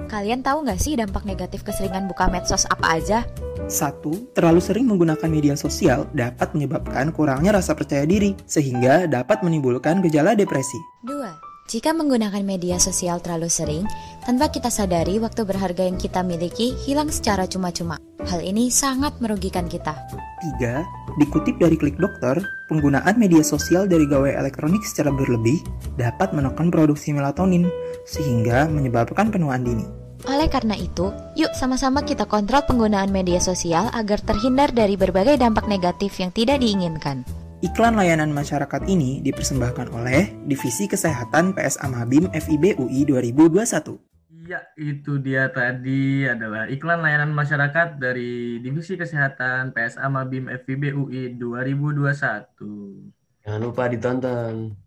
Kalian 0.09 0.41
tahu 0.41 0.65
nggak 0.65 0.81
sih 0.81 0.97
dampak 0.97 1.27
negatif 1.29 1.67
keseringan 1.67 2.09
buka 2.09 2.31
medsos 2.31 2.65
apa 2.71 2.97
aja? 2.97 3.29
Satu, 3.65 4.29
terlalu 4.37 4.61
sering 4.61 4.85
menggunakan 4.85 5.27
media 5.33 5.57
sosial 5.57 6.05
dapat 6.13 6.53
menyebabkan 6.53 7.09
kurangnya 7.17 7.57
rasa 7.57 7.73
percaya 7.73 8.05
diri, 8.05 8.37
sehingga 8.45 9.09
dapat 9.09 9.41
menimbulkan 9.41 10.05
gejala 10.05 10.37
depresi. 10.37 10.77
Dua, 11.01 11.33
jika 11.67 11.91
menggunakan 11.91 12.47
media 12.47 12.79
sosial 12.79 13.19
terlalu 13.19 13.51
sering, 13.51 13.85
tanpa 14.23 14.55
kita 14.55 14.71
sadari 14.71 15.19
waktu 15.19 15.43
berharga 15.43 15.83
yang 15.83 15.99
kita 15.99 16.23
miliki 16.23 16.79
hilang 16.87 17.11
secara 17.11 17.51
cuma-cuma. 17.51 17.99
Hal 18.23 18.39
ini 18.39 18.71
sangat 18.71 19.19
merugikan 19.19 19.67
kita. 19.67 19.99
Tiga, 20.39 20.87
dikutip 21.19 21.59
dari 21.59 21.75
klik 21.75 21.99
dokter, 21.99 22.39
penggunaan 22.71 23.19
media 23.19 23.43
sosial 23.43 23.91
dari 23.91 24.07
gawai 24.07 24.31
elektronik 24.39 24.87
secara 24.87 25.11
berlebih 25.11 25.59
dapat 25.99 26.31
menekan 26.31 26.71
produksi 26.71 27.11
melatonin, 27.11 27.67
sehingga 28.07 28.71
menyebabkan 28.71 29.35
penuaan 29.35 29.67
dini. 29.67 30.06
Oleh 30.27 30.51
karena 30.51 30.75
itu, 30.75 31.15
yuk 31.39 31.55
sama-sama 31.55 32.03
kita 32.03 32.27
kontrol 32.27 32.67
penggunaan 32.67 33.15
media 33.15 33.39
sosial 33.39 33.87
agar 33.95 34.19
terhindar 34.19 34.75
dari 34.75 34.99
berbagai 34.99 35.39
dampak 35.39 35.71
negatif 35.71 36.19
yang 36.19 36.35
tidak 36.35 36.59
diinginkan. 36.59 37.23
Iklan 37.63 37.95
layanan 37.95 38.35
masyarakat 38.35 38.91
ini 38.91 39.23
dipersembahkan 39.23 39.95
oleh 39.95 40.35
Divisi 40.45 40.91
Kesehatan 40.91 41.55
PSA 41.55 41.87
Mabim 41.89 42.27
FIB 42.35 42.75
UI 42.75 43.07
2021. 43.07 44.03
Iya, 44.47 44.63
itu 44.79 45.19
dia 45.19 45.51
tadi 45.51 46.23
adalah 46.27 46.71
iklan 46.71 47.03
layanan 47.03 47.31
masyarakat 47.31 47.99
dari 47.99 48.59
Divisi 48.63 48.99
Kesehatan 48.99 49.75
PSA 49.75 50.07
Mabim 50.11 50.51
FIB 50.51 50.95
UI 50.95 51.39
2021. 51.39 53.47
Jangan 53.47 53.61
lupa 53.63 53.87
ditonton. 53.87 54.86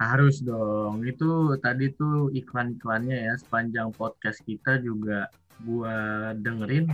Harus 0.00 0.40
dong. 0.40 1.04
Itu 1.04 1.60
tadi 1.60 1.92
tuh 1.92 2.32
iklan-iklannya 2.32 3.28
ya 3.28 3.34
sepanjang 3.36 3.92
podcast 3.92 4.40
kita 4.48 4.80
juga 4.80 5.28
gua 5.60 6.32
dengerin 6.32 6.88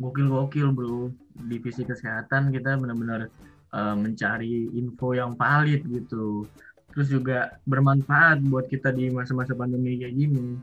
gokil-gokil 0.00 0.72
bro. 0.72 1.12
Divisi 1.36 1.84
kesehatan 1.84 2.48
kita 2.48 2.80
benar-benar 2.80 3.28
eh, 3.76 3.96
mencari 4.00 4.72
info 4.72 5.12
yang 5.12 5.36
valid 5.36 5.84
gitu. 5.84 6.48
Terus 6.90 7.06
juga 7.12 7.60
bermanfaat 7.68 8.42
buat 8.48 8.66
kita 8.66 8.90
di 8.90 9.12
masa-masa 9.12 9.52
pandemi 9.52 10.00
kayak 10.00 10.16
gini. 10.16 10.58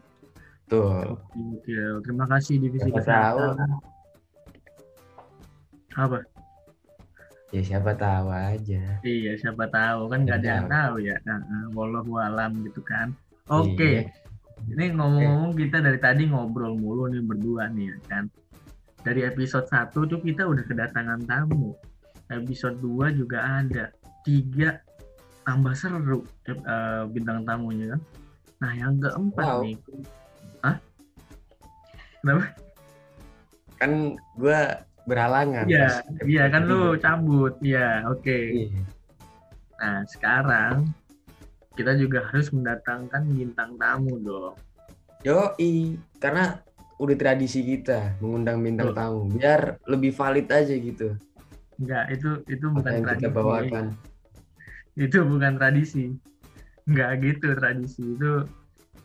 Tuh. 0.68 1.16
Gokil. 1.32 2.04
Terima 2.04 2.28
kasih 2.28 2.60
Divisi 2.60 2.92
Kesehatan. 2.92 3.56
Apa? 5.96 6.20
Ya 7.48 7.62
siapa 7.64 7.96
tahu 7.96 8.28
aja. 8.28 9.00
Iya, 9.08 9.32
siapa 9.40 9.72
tahu 9.72 10.12
kan 10.12 10.28
nggak 10.28 10.38
ada 10.44 10.50
yang 10.60 10.68
tahu 10.68 10.96
ya. 11.00 11.16
Nah, 11.24 11.40
wallahu 11.72 12.20
alam 12.20 12.60
gitu 12.68 12.84
kan. 12.84 13.16
Oke. 13.48 14.04
Iya. 14.04 14.12
Ini 14.68 14.92
ngomong-ngomong 15.00 15.54
kita 15.56 15.80
dari 15.80 15.96
tadi 16.02 16.28
ngobrol 16.28 16.76
mulu 16.76 17.08
nih 17.08 17.24
berdua 17.24 17.72
nih 17.72 17.96
ya 17.96 17.98
kan. 18.12 18.24
Dari 19.00 19.24
episode 19.24 19.64
1 19.72 19.96
tuh 19.96 20.20
kita 20.20 20.44
udah 20.44 20.64
kedatangan 20.68 21.24
tamu. 21.24 21.72
Episode 22.28 22.76
2 22.84 23.16
juga 23.16 23.64
ada. 23.64 23.96
Tiga 24.28 24.76
tambah 25.48 25.72
seru 25.72 26.28
eh, 26.52 27.04
bintang 27.08 27.48
tamunya 27.48 27.96
kan. 27.96 28.02
Nah, 28.60 28.72
yang 28.76 29.00
keempat 29.00 29.46
Wow. 29.48 29.62
nih. 29.64 29.76
Hah? 30.68 30.76
Kenapa? 32.20 32.46
Kan 33.80 33.92
gua 34.36 34.84
berhalangan. 35.08 35.66
Iya, 35.66 36.04
iya 36.28 36.44
kan 36.52 36.68
episode 36.68 36.76
lu 36.76 37.00
cabut. 37.00 37.54
Iya, 37.64 38.04
oke. 38.12 38.40
Iya. 38.52 38.84
Nah, 39.80 40.00
sekarang 40.06 40.92
kita 41.80 41.96
juga 41.96 42.28
harus 42.28 42.52
mendatangkan 42.52 43.24
bintang 43.32 43.80
tamu 43.80 44.20
dong. 44.20 44.56
Yoi, 45.24 45.98
karena 46.20 46.60
udah 46.98 47.16
tradisi 47.18 47.62
kita 47.62 48.18
mengundang 48.22 48.58
bintang 48.62 48.90
Betul. 48.90 48.98
tamu 48.98 49.20
biar 49.30 49.62
lebih 49.86 50.10
valid 50.18 50.50
aja 50.50 50.74
gitu 50.74 51.14
Enggak, 51.78 52.06
itu 52.10 52.30
itu 52.50 52.66
apa 52.66 52.76
bukan 52.82 52.90
yang 52.90 53.06
kita 53.06 53.14
tradisi. 53.14 53.38
bawakan. 53.38 53.86
Itu 54.98 55.18
bukan 55.30 55.54
tradisi. 55.62 56.06
Enggak 56.90 57.12
gitu 57.22 57.48
tradisi. 57.54 58.02
Itu 58.18 58.32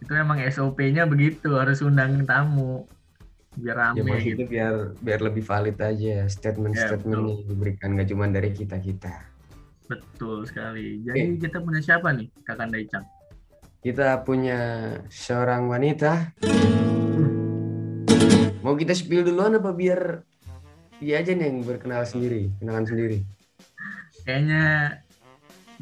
itu 0.01 0.13
emang 0.17 0.41
SOP-nya 0.49 1.05
begitu, 1.05 1.53
harus 1.53 1.85
undang 1.85 2.25
tamu. 2.25 2.89
Biar 3.53 3.77
Ya 3.77 3.93
rame 3.93 4.01
maksudnya 4.01 4.49
gitu. 4.49 4.53
biar 4.53 4.75
biar 4.97 5.21
lebih 5.21 5.45
valid 5.45 5.77
aja 5.77 6.25
statement-statement 6.25 7.21
yang 7.29 7.45
diberikan 7.45 7.89
nggak 7.93 8.09
cuma 8.09 8.25
dari 8.33 8.51
kita 8.57 8.81
kita. 8.81 9.13
Betul 9.93 10.49
sekali. 10.49 11.05
Jadi 11.05 11.37
kita 11.37 11.61
punya 11.61 11.85
siapa 11.85 12.17
nih, 12.17 12.33
Kakak 12.49 12.73
Daicang? 12.73 13.05
Kita 13.83 14.25
punya 14.25 14.61
seorang 15.13 15.69
wanita. 15.69 16.33
Mau 18.63 18.79
kita 18.79 18.95
spill 18.95 19.27
duluan 19.27 19.59
apa 19.59 19.75
biar 19.75 20.23
dia 21.03 21.19
aja 21.19 21.35
nih 21.35 21.51
yang 21.51 21.67
berkenal 21.67 22.07
sendiri, 22.07 22.49
kenalan 22.63 22.87
sendiri. 22.87 23.19
Kayaknya 24.23 24.63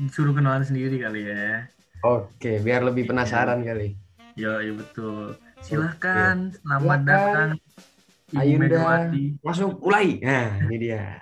disuruh 0.00 0.32
kenalan 0.32 0.64
sendiri 0.64 0.96
kali 0.96 1.28
ya. 1.28 1.68
Oke, 2.00 2.56
biar 2.64 2.80
lebih 2.80 3.04
penasaran 3.04 3.60
kali. 3.60 4.00
Yo, 4.32 4.56
iya 4.64 4.72
betul. 4.72 5.36
Silahkan, 5.60 6.50
selamat 6.56 7.00
datang 7.04 7.48
Ayunda. 8.32 9.10
Langsung 9.44 9.76
mulai. 9.78 10.16
Nah, 10.22 10.56
ini 10.66 10.76
dia. 10.78 11.18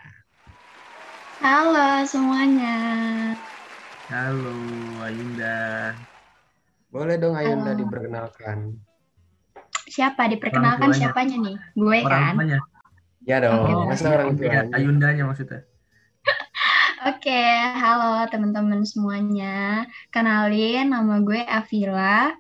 Halo 1.39 2.05
semuanya. 2.05 2.77
Halo 4.09 4.55
Ayunda. 5.05 5.59
Boleh 6.89 7.17
dong 7.21 7.35
Ayunda 7.37 7.73
Halo. 7.75 7.81
diperkenalkan. 7.85 8.59
Siapa 9.89 10.29
diperkenalkan 10.29 10.93
tuanya. 10.93 11.01
siapanya 11.13 11.37
nih? 11.43 11.57
Gue 11.75 11.99
Orang 12.05 12.23
kan. 12.23 12.35
tuanya. 12.37 12.59
Ya 13.27 13.37
dong, 13.45 13.89
masa 13.89 14.09
orang 14.09 14.33
Oke, 14.33 14.45
tuanya. 14.45 14.61
Ayundanya 14.73 15.23
maksudnya. 15.29 15.61
Oke, 17.13 17.43
halo 17.77 18.25
teman-teman 18.29 18.85
semuanya. 18.85 19.85
Kenalin 20.13 20.93
nama 20.93 21.21
gue 21.21 21.41
Avila 21.45 22.33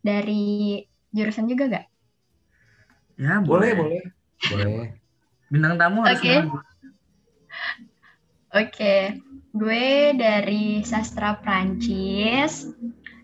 dari 0.00 0.80
jurusan 1.12 1.48
juga 1.48 1.64
gak? 1.68 1.86
Ya, 3.18 3.42
Boleh, 3.42 3.74
boleh. 3.74 4.02
boleh. 4.46 4.94
Bintang 5.50 5.74
tamu 5.80 6.04
harus 6.06 6.20
Oke. 6.20 6.28
kenal. 6.28 6.60
Oke, 8.48 8.96
gue 9.52 9.84
dari 10.16 10.80
sastra 10.80 11.36
Prancis 11.36 12.70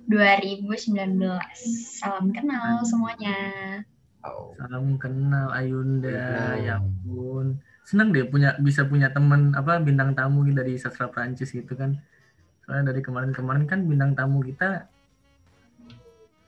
2019. 0.05 1.17
Salam 1.97 2.29
kenal 2.35 2.85
semuanya. 2.85 3.39
Oh. 4.21 4.53
Salam 4.61 5.01
kenal 5.01 5.49
Ayunda. 5.53 6.59
Ya 6.61 6.77
ampun. 6.77 7.61
Seneng 7.85 8.13
deh 8.13 8.25
punya 8.29 8.57
bisa 8.61 8.85
punya 8.85 9.13
temen 9.13 9.53
apa 9.57 9.81
bintang 9.81 10.13
tamu 10.17 10.45
dari 10.53 10.77
sastra 10.77 11.09
Prancis 11.09 11.53
gitu 11.53 11.73
kan. 11.73 11.97
Soalnya 12.65 12.93
dari 12.93 13.01
kemarin-kemarin 13.05 13.65
kan 13.69 13.85
bintang 13.85 14.17
tamu 14.17 14.41
kita 14.45 14.89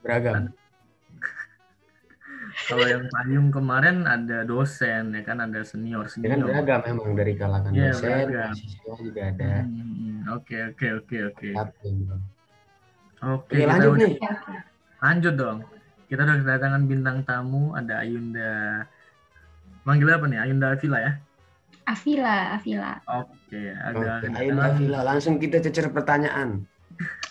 Beragam. 0.05 0.53
Kalau 2.67 2.85
yang 2.85 3.05
payung 3.07 3.49
kemarin 3.49 4.03
ada 4.05 4.43
dosen 4.43 5.15
ya 5.15 5.23
kan 5.23 5.39
ada 5.39 5.63
senior 5.63 6.05
Ya 6.05 6.29
kan 6.29 6.43
senior. 6.43 6.47
beragam 6.49 6.81
emang 6.85 7.15
dari 7.15 7.33
kalangan 7.35 7.71
Iya, 7.71 7.91
dosen, 7.91 8.05
beragam. 8.05 8.53
mahasiswa 8.53 8.95
juga 9.01 9.21
ada. 9.25 9.53
Hmm, 9.63 10.19
Oke 10.35 10.57
oke 10.67 10.87
oke 10.97 11.17
oke. 11.25 11.49
Oke 11.55 11.89
Oke, 13.17 13.55
kita 13.55 13.67
lanjut 13.67 13.91
udah- 13.91 14.01
nih. 14.03 14.15
Oke, 14.15 14.29
oke. 14.29 14.55
lanjut 14.99 15.35
dong. 15.35 15.59
Kita 16.07 16.21
udah 16.23 16.37
kedatangan 16.37 16.83
bintang 16.85 17.19
tamu 17.23 17.73
ada 17.73 17.95
Ayunda. 17.99 18.53
Manggil 19.83 20.09
apa 20.09 20.27
nih? 20.27 20.39
Ayunda 20.39 20.67
Avila 20.71 20.99
ya? 21.01 21.13
Avila, 21.87 22.37
Avila. 22.53 22.93
Oke, 23.07 23.63
ada 23.73 24.19
Oke, 24.19 24.27
Ayunda 24.33 24.69
Vila, 24.75 25.01
langsung 25.01 25.39
kita 25.39 25.59
cecer 25.61 25.89
pertanyaan. 25.89 26.67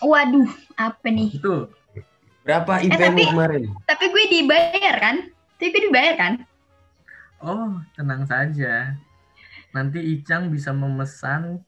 Waduh, 0.00 0.48
apa 0.74 1.06
nih? 1.06 1.36
Itu 1.36 1.68
Berapa 2.46 2.78
Eh, 2.78 2.86
event 2.86 3.12
tapi- 3.12 3.26
kemarin? 3.26 3.62
Tapi 3.84 4.04
gue 4.06 4.24
dibayar 4.30 4.94
kan? 4.96 5.16
Tapi 5.58 5.66
gue 5.68 5.82
dibayar 5.90 6.14
kan? 6.14 6.32
Oh, 7.42 7.82
tenang 7.92 8.22
saja. 8.24 8.94
Nanti 9.74 9.98
Icang 10.14 10.48
bisa 10.48 10.70
memesan 10.70 11.60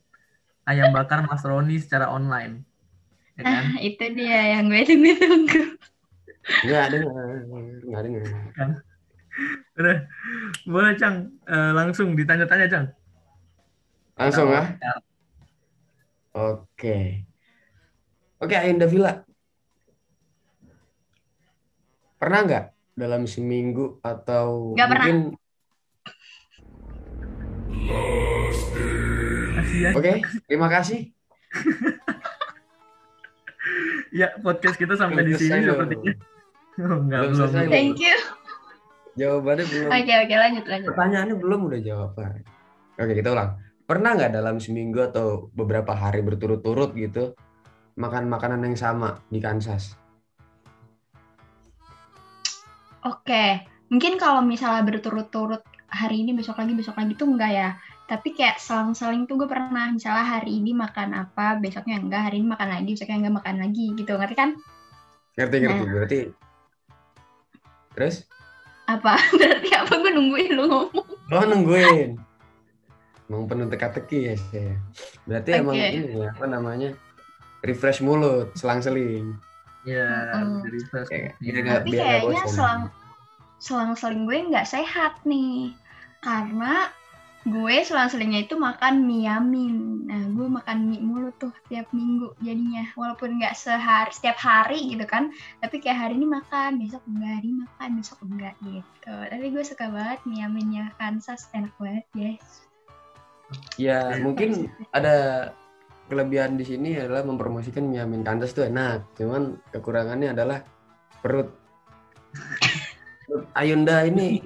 ayam 0.64 0.94
bakar 0.94 1.26
Mas 1.26 1.42
Roni 1.42 1.76
secara 1.76 2.08
online. 2.08 2.62
Ya 3.34 3.42
kan? 3.42 3.64
Ah, 3.74 3.78
itu 3.78 4.04
dia 4.14 4.56
yang 4.56 4.70
gue 4.70 4.82
tunggu-tunggu. 4.82 5.62
Enggak 6.64 6.84
dengar, 6.88 7.26
enggak 7.84 8.02
dengar. 8.06 8.24
Udah. 9.76 9.98
Boleh, 10.64 10.94
Cang. 10.96 11.16
Eh, 11.44 11.70
langsung 11.74 12.14
ditanya-tanya, 12.14 12.66
Cang. 12.66 12.86
Langsung 14.16 14.50
ah. 14.50 14.66
Oke. 16.32 17.22
Oke, 18.38 18.54
Ayunda 18.54 18.86
Villa. 18.86 19.26
Pernah 22.18 22.40
nggak 22.44 22.64
dalam 22.94 23.22
seminggu 23.24 24.02
atau 24.02 24.74
pernah. 24.74 25.06
mungkin. 25.06 25.38
Oke, 29.94 30.12
terima 30.44 30.68
kasih. 30.68 31.14
Ya, 34.10 34.34
podcast 34.40 34.74
kita 34.74 34.96
sampai 34.96 35.22
Belum 35.22 35.30
di 35.30 35.34
sini 35.36 35.62
sepertinya. 35.62 36.12
Oh, 36.78 36.98
enggak, 36.98 37.20
Belum 37.20 37.30
belum. 37.30 37.38
selesai. 37.38 37.60
belum. 37.60 37.74
Thank 37.74 37.98
you. 38.00 38.16
Jawabannya 39.14 39.64
belum. 39.66 39.88
Oke, 39.90 40.12
oke, 40.16 40.34
lanjut, 40.34 40.64
lanjut. 40.66 40.88
Pertanyaannya 40.90 41.36
belum 41.36 41.60
udah 41.66 41.80
jawaban. 41.82 42.30
Oke, 42.96 43.12
kita 43.14 43.28
ulang. 43.30 43.50
Pernah 43.82 44.10
nggak 44.14 44.32
dalam 44.32 44.56
seminggu 44.58 45.00
atau 45.04 45.26
beberapa 45.52 45.92
hari 45.92 46.20
berturut-turut 46.20 46.92
gitu 46.92 47.32
makan 47.94 48.26
makanan 48.26 48.62
yang 48.62 48.76
sama 48.76 49.18
di 49.26 49.38
Kansas? 49.38 49.94
Oke, 53.06 53.62
mungkin 53.92 54.18
kalau 54.18 54.42
misalnya 54.42 54.82
berturut-turut 54.82 55.62
hari 55.88 56.26
ini 56.26 56.34
besok 56.34 56.58
lagi 56.58 56.74
besok 56.74 56.98
lagi 56.98 57.14
tuh 57.14 57.30
enggak 57.30 57.52
ya. 57.54 57.68
Tapi 58.08 58.32
kayak 58.32 58.56
selang-seling 58.56 59.28
tuh 59.28 59.36
gue 59.36 59.48
pernah 59.48 59.92
misalnya 59.92 60.24
hari 60.24 60.58
ini 60.58 60.72
makan 60.72 61.12
apa, 61.12 61.60
besoknya 61.60 62.00
enggak, 62.00 62.32
hari 62.32 62.40
ini 62.40 62.48
makan 62.48 62.68
lagi, 62.72 62.90
besoknya 62.96 63.16
enggak 63.20 63.36
makan 63.44 63.56
lagi 63.60 63.86
gitu. 63.94 64.12
Ngerti 64.16 64.36
kan? 64.36 64.50
Ngerti 65.36 65.56
ngerti 65.60 65.82
Nah. 65.84 65.92
berarti. 65.92 66.20
Terus? 67.94 68.16
Apa? 68.88 69.20
Berarti 69.38 69.68
apa 69.76 69.92
gue 70.00 70.10
nungguin 70.16 70.50
lu 70.56 70.64
ngomong. 70.64 71.08
Lo 71.28 71.38
nungguin. 71.44 72.16
Emang 73.28 73.44
penuh 73.44 73.68
teka-teki 73.68 74.18
ya 74.32 74.34
saya. 74.48 74.74
Berarti 75.28 75.50
emang 75.60 75.76
Oke. 75.76 75.88
ini 75.92 76.16
ya 76.16 76.32
apa 76.32 76.46
namanya? 76.48 76.90
Refresh 77.60 78.00
mulut, 78.00 78.56
selang-seling. 78.56 79.36
Ya, 79.88 80.08
Iya. 80.28 81.60
nggak- 81.64 81.80
Tapi 81.80 81.90
kayaknya 81.96 82.42
selang 82.52 82.82
selang-seling 83.58 84.22
gue 84.28 84.38
nggak 84.52 84.68
sehat 84.68 85.12
nih. 85.24 85.72
Karena 86.20 86.92
gue 87.48 87.76
selang-selingnya 87.80 88.44
itu 88.44 88.60
makan 88.60 89.08
mie 89.08 89.24
yamin. 89.24 90.04
Nah, 90.04 90.22
gue 90.36 90.46
makan 90.52 90.78
mie 90.84 91.00
mulu 91.00 91.30
tuh 91.40 91.54
tiap 91.72 91.88
minggu 91.96 92.36
jadinya. 92.44 92.84
Walaupun 92.92 93.40
nggak 93.40 93.56
sehari, 93.56 94.12
setiap 94.12 94.36
hari 94.36 94.92
gitu 94.92 95.08
kan. 95.08 95.32
Tapi 95.64 95.80
kayak 95.80 95.96
hari 95.96 96.14
ini 96.20 96.26
makan, 96.28 96.76
besok 96.82 97.00
enggak, 97.08 97.32
hari 97.40 97.50
makan, 97.56 97.88
besok 97.96 98.18
enggak 98.26 98.54
gitu. 98.60 99.16
Tapi 99.32 99.44
gue 99.48 99.64
suka 99.64 99.86
banget 99.88 100.20
mie 100.28 100.44
yaminnya 100.44 100.84
Kansas. 101.00 101.48
Enak 101.56 101.72
banget, 101.80 102.04
guys. 102.12 102.68
Ya, 103.80 104.12
Iya. 104.12 104.20
mungkin 104.20 104.68
ada 104.92 105.16
kelebihan 106.08 106.56
di 106.56 106.64
sini 106.64 106.96
adalah 106.96 107.22
mempromosikan 107.22 107.84
mie 107.84 108.00
amin 108.00 108.24
Kansas 108.24 108.56
tuh 108.56 108.64
enak. 108.64 109.04
Cuman 109.14 109.60
kekurangannya 109.70 110.32
adalah 110.32 110.64
perut. 111.20 111.52
Ayunda 113.52 114.02
ini 114.02 114.40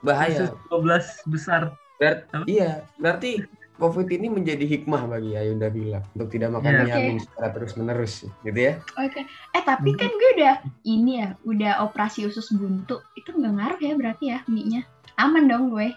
bahaya. 0.00 0.48
Khusus 0.48 1.22
12 1.28 1.32
besar. 1.32 1.62
Ber- 1.96 2.28
Apa? 2.28 2.44
iya, 2.44 2.84
berarti 3.00 3.40
COVID 3.76 4.08
ini 4.08 4.28
menjadi 4.32 4.64
hikmah 4.64 5.04
bagi 5.04 5.36
Ayunda 5.36 5.68
bilang 5.68 6.04
untuk 6.16 6.32
tidak 6.32 6.56
makan 6.56 6.72
Iya. 6.72 6.80
mie 6.84 6.92
amin 6.96 7.16
secara 7.20 7.48
terus-menerus, 7.52 8.24
gitu 8.40 8.56
ya. 8.56 8.72
Oke. 8.96 9.20
Eh, 9.52 9.62
tapi 9.64 9.92
kan 9.96 10.08
gue 10.08 10.30
udah 10.40 10.54
ini 10.84 11.20
ya, 11.20 11.36
udah 11.44 11.84
operasi 11.84 12.24
usus 12.24 12.48
buntu. 12.56 13.04
Itu 13.16 13.36
nggak 13.36 13.52
ngaruh 13.52 13.80
ya 13.80 13.92
berarti 13.96 14.24
ya 14.32 14.38
mie-nya. 14.48 14.84
Aman 15.16 15.48
dong 15.48 15.68
gue. 15.72 15.92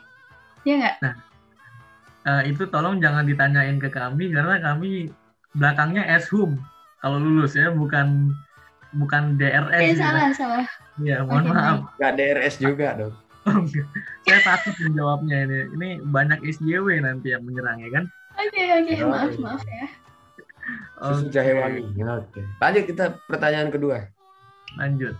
Iya 0.68 0.76
nggak? 0.76 0.96
Eh, 2.28 2.52
itu 2.52 2.68
tolong 2.68 3.00
jangan 3.00 3.24
ditanyain 3.24 3.80
ke 3.80 3.88
kami 3.88 4.36
karena 4.36 4.60
kami 4.60 5.08
belakangnya 5.56 6.04
eshum 6.20 6.60
kalau 7.00 7.16
lulus 7.16 7.56
ya, 7.56 7.72
bukan 7.72 8.36
bukan 8.92 9.40
DRS. 9.40 9.72
Eh, 9.72 9.96
gitu. 9.96 10.04
salah, 10.04 10.30
salah. 10.36 10.66
Iya, 11.00 11.24
mohon 11.24 11.48
Oke, 11.48 11.56
maaf. 11.56 11.78
Gak 11.96 12.14
DRS 12.20 12.56
juga 12.60 12.88
dong. 13.00 13.16
Saya 14.28 14.40
takut 14.44 14.76
menjawabnya 14.84 15.38
ini. 15.48 15.60
Ini 15.80 15.90
banyak 16.04 16.44
SJW 16.44 17.00
nanti 17.02 17.32
yang 17.32 17.48
menyerang 17.48 17.80
ya 17.80 17.90
kan? 17.96 18.06
Oke, 18.36 18.62
oke, 18.84 18.94
Oh, 19.00 19.10
maaf, 19.10 19.32
iya. 19.32 19.40
maaf 19.40 19.64
ya. 19.64 19.86
Susu 21.00 21.24
Oke, 21.24 21.32
jahe 21.32 21.52
wangi. 21.56 21.82
Oke. 22.04 22.42
Lanjut 22.60 22.84
kita 22.84 23.06
pertanyaan 23.32 23.70
kedua. 23.72 23.98
Lanjut. 24.76 25.16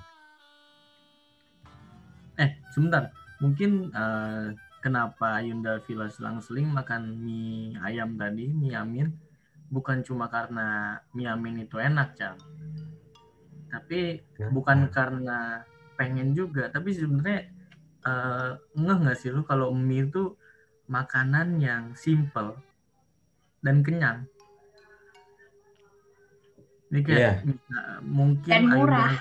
Eh, 2.38 2.50
sebentar. 2.76 3.08
Mungkin 3.40 3.88
eh, 3.88 4.46
kenapa 4.80 5.40
Yunda 5.44 5.80
Villa 5.84 6.08
selang-seling 6.08 6.68
makan 6.72 7.20
mie 7.22 7.76
ayam 7.84 8.16
tadi, 8.16 8.48
mie 8.48 8.76
amin, 8.76 9.08
bukan 9.72 10.02
cuma 10.04 10.32
karena 10.32 11.00
mie 11.14 11.28
amin 11.30 11.64
itu 11.68 11.78
enak, 11.80 12.16
Cang. 12.18 12.38
Tapi 13.70 14.24
Kenapa? 14.34 14.52
bukan 14.56 14.80
karena 14.90 15.38
pengen 16.00 16.34
juga, 16.34 16.72
tapi 16.72 16.96
sebenarnya 16.96 17.52
eh, 18.08 18.52
ngeh 18.80 18.98
nggak 19.04 19.18
sih 19.20 19.30
lu 19.36 19.44
kalau 19.44 19.76
mie 19.76 20.08
itu 20.08 20.34
makanan 20.90 21.60
yang 21.62 21.84
simple 21.94 22.58
dan 23.62 23.84
kenyang. 23.86 24.26
Ini 26.90 27.00
kayak 27.06 27.20
Iya. 27.20 27.32
eh, 27.46 28.00
mungkin 28.02 28.50
Dan 28.50 28.64
murah. 28.74 29.12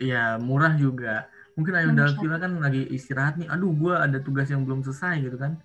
Iya, 0.00 0.24
murah 0.40 0.72
juga. 0.80 1.28
Mungkin 1.60 1.76
satu. 1.76 2.24
Villa 2.24 2.38
kan 2.40 2.52
lagi 2.56 2.82
istirahat 2.88 3.36
nih. 3.36 3.52
Aduh, 3.52 3.76
gua 3.76 4.08
ada 4.08 4.16
tugas 4.16 4.48
yang 4.48 4.64
belum 4.64 4.80
selesai 4.80 5.20
gitu 5.20 5.36
kan. 5.36 5.60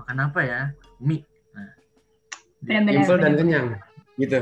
Makan 0.00 0.16
apa 0.24 0.40
ya? 0.40 0.60
Mie. 1.04 1.28
Nah. 1.52 1.72
Simple 2.64 3.18
dan 3.20 3.34
kenyang. 3.36 3.66
Gitu. 4.16 4.40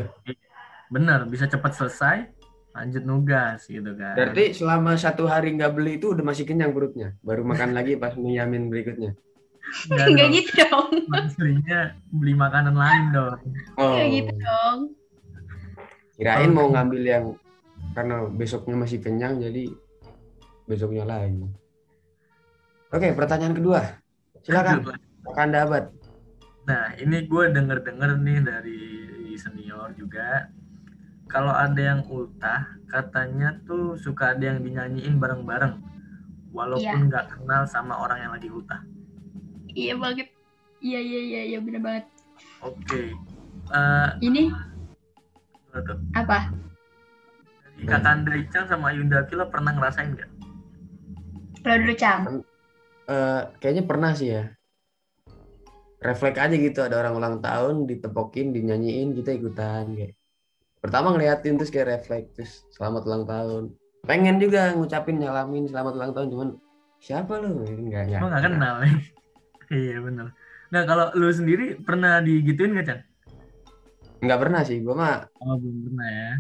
bener, 0.87 1.27
bisa 1.27 1.51
cepat 1.51 1.75
selesai, 1.75 2.31
lanjut 2.71 3.03
nugas 3.03 3.67
gitu 3.67 3.91
kan. 3.99 4.15
Berarti 4.15 4.55
selama 4.55 4.95
satu 4.95 5.27
hari 5.27 5.59
nggak 5.59 5.75
beli 5.75 5.99
itu 5.99 6.15
udah 6.15 6.23
masih 6.23 6.47
kenyang 6.47 6.71
perutnya. 6.71 7.19
Baru 7.27 7.43
makan 7.43 7.75
lagi 7.75 7.99
pas 7.99 8.15
mie 8.15 8.39
yamin 8.39 8.71
berikutnya. 8.71 9.19
Enggak 9.91 10.09
dong. 10.15 10.31
gitu 10.31 10.53
dong. 10.63 10.89
Aslinya 11.11 11.81
beli 12.15 12.35
makanan 12.39 12.75
lain 12.79 13.05
dong. 13.11 13.41
Oh, 13.75 13.99
Enggak 13.99 14.07
gitu 14.15 14.33
dong. 14.39 14.79
kirain 16.17 16.49
Oh. 16.49 16.55
mau 16.55 16.69
ngambil 16.73 17.03
yang 17.05 17.25
karena 17.93 18.25
besoknya 18.33 18.77
masih 18.79 19.05
kenyang 19.05 19.37
jadi 19.37 19.69
besoknya 20.67 21.07
lagi. 21.07 21.47
Oke, 22.91 23.15
pertanyaan 23.15 23.55
kedua. 23.55 23.81
Silakan, 24.43 24.87
Kanda 25.35 25.67
Abad. 25.67 25.85
Nah, 26.67 26.95
ini 26.99 27.27
gue 27.27 27.45
denger-denger 27.51 28.11
nih 28.23 28.39
dari 28.43 28.81
senior 29.39 29.95
juga. 29.95 30.51
Kalau 31.27 31.51
ada 31.51 31.79
yang 31.79 32.07
ultah, 32.07 32.79
katanya 32.87 33.59
tuh 33.67 33.99
suka 33.99 34.35
ada 34.35 34.55
yang 34.55 34.63
dinyanyiin 34.63 35.19
bareng-bareng. 35.19 35.83
Walaupun 36.55 37.11
nggak 37.11 37.27
kenal 37.39 37.67
sama 37.67 37.99
orang 37.99 38.19
yang 38.23 38.33
lagi 38.35 38.49
ultah. 38.49 38.81
Iya 39.75 39.99
banget. 39.99 40.31
Iya 40.79 41.01
iya 41.03 41.21
iya 41.21 41.43
iya 41.55 41.59
bener 41.59 41.83
banget. 41.83 42.05
Oke. 42.63 43.13
Eh, 43.67 44.09
Ini 44.23 44.49
gimana 44.49 45.81
tuh? 45.83 45.99
apa? 46.15 46.39
Dari 47.67 47.85
Kakanda 47.85 48.33
Icang 48.39 48.65
sama 48.71 48.95
Yunda 48.95 49.27
Kila 49.27 49.51
pernah 49.51 49.75
ngerasain 49.75 50.15
nggak? 50.17 50.31
Kalau 51.67 51.83
dulu 51.83 51.95
Cang. 51.99 52.21
Eh, 53.11 53.43
kayaknya 53.59 53.83
pernah 53.83 54.15
sih 54.15 54.31
ya. 54.31 54.55
Refleks 55.99 56.39
aja 56.39 56.55
gitu 56.55 56.79
ada 56.87 57.03
orang 57.03 57.19
ulang 57.19 57.37
tahun 57.43 57.91
ditepokin, 57.91 58.55
dinyanyiin, 58.55 59.11
kita 59.19 59.35
ikutan 59.35 59.91
kayak. 59.99 60.15
Pertama 60.79 61.11
ngeliatin 61.11 61.59
terus 61.59 61.75
kayak 61.75 61.99
refleks 61.99 62.31
terus 62.39 62.53
selamat 62.71 63.03
ulang 63.11 63.25
tahun. 63.27 63.63
Pengen 64.07 64.39
juga 64.39 64.71
ngucapin 64.79 65.19
nyalamin 65.19 65.67
selamat 65.67 65.93
ulang 65.99 66.13
tahun 66.15 66.29
cuman 66.31 66.49
siapa 67.03 67.43
lu? 67.43 67.67
Enggak 67.67 68.15
ya. 68.15 68.23
Emang 68.23 68.31
nggak 68.31 68.45
kenal 68.47 68.75
ya? 68.87 68.91
iya 69.83 69.97
bener. 69.99 70.27
Nah 70.71 70.83
kalau 70.87 71.11
lu 71.19 71.27
sendiri 71.35 71.83
pernah 71.83 72.23
digituin 72.23 72.79
nggak 72.79 72.87
Chan? 72.87 73.01
Enggak 74.23 74.39
pernah 74.39 74.63
sih, 74.63 74.79
gua 74.87 74.95
mah 74.95 75.15
Oh 75.43 75.59
belum 75.59 75.91
pernah 75.91 76.09
ya. 76.15 76.33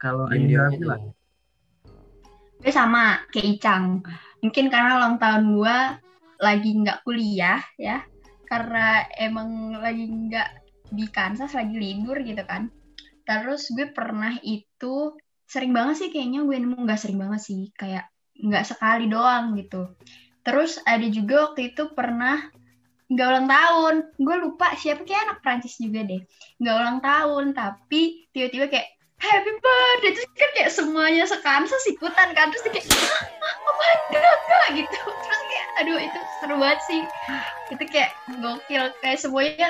Kalau 0.00 0.24
Yunda 0.32 0.72
Kila, 0.72 0.96
aja. 0.96 1.12
Gue 2.64 2.72
sama 2.72 3.20
kayak 3.28 3.60
Icang. 3.60 4.00
Mungkin 4.40 4.72
karena 4.72 4.96
ulang 4.96 5.20
tahun 5.20 5.52
gue 5.52 5.76
lagi 6.40 6.70
nggak 6.80 7.04
kuliah 7.04 7.60
ya. 7.76 8.00
Karena 8.48 9.04
emang 9.20 9.76
lagi 9.76 10.08
nggak 10.08 10.48
di 10.88 11.04
Kansas 11.12 11.52
lagi 11.52 11.76
libur 11.76 12.24
gitu 12.24 12.40
kan. 12.48 12.72
Terus 13.28 13.68
gue 13.68 13.92
pernah 13.92 14.32
itu 14.40 15.12
sering 15.44 15.76
banget 15.76 16.00
sih 16.00 16.08
kayaknya 16.08 16.40
gue 16.48 16.56
nemu 16.56 16.88
nggak 16.88 17.00
sering 17.04 17.20
banget 17.20 17.40
sih 17.44 17.68
kayak 17.76 18.08
nggak 18.40 18.64
sekali 18.64 19.12
doang 19.12 19.60
gitu. 19.60 19.92
Terus 20.40 20.80
ada 20.88 21.04
juga 21.12 21.52
waktu 21.52 21.76
itu 21.76 21.92
pernah 21.92 22.48
nggak 23.12 23.28
ulang 23.28 23.48
tahun. 23.52 23.94
Gue 24.16 24.36
lupa 24.40 24.72
siapa 24.72 25.04
kayak 25.04 25.20
anak 25.28 25.38
Prancis 25.44 25.76
juga 25.76 26.00
deh. 26.00 26.24
Nggak 26.64 26.76
ulang 26.80 26.98
tahun 27.04 27.44
tapi 27.52 28.24
tiba-tiba 28.32 28.72
kayak 28.72 28.88
happy 29.24 29.52
birthday. 29.56 30.10
Terus 30.12 30.28
kan 30.36 30.50
kayak 30.54 30.70
semuanya 30.72 31.24
sekansas 31.24 31.84
ikutan 31.88 32.36
kan. 32.36 32.52
Terus 32.52 32.64
kayak 32.68 32.86
"Ah, 33.40 33.54
oh 33.64 33.74
my 33.76 33.94
god 34.12 34.40
Kak," 34.44 34.66
gitu. 34.76 35.00
Terus 35.00 35.40
kayak 35.48 35.66
aduh 35.80 35.98
itu 35.98 36.20
seru 36.40 36.54
banget 36.60 36.80
sih. 36.86 37.00
Itu 37.72 37.84
kayak 37.88 38.10
gokil. 38.40 38.84
Kayak 39.00 39.18
semuanya 39.20 39.68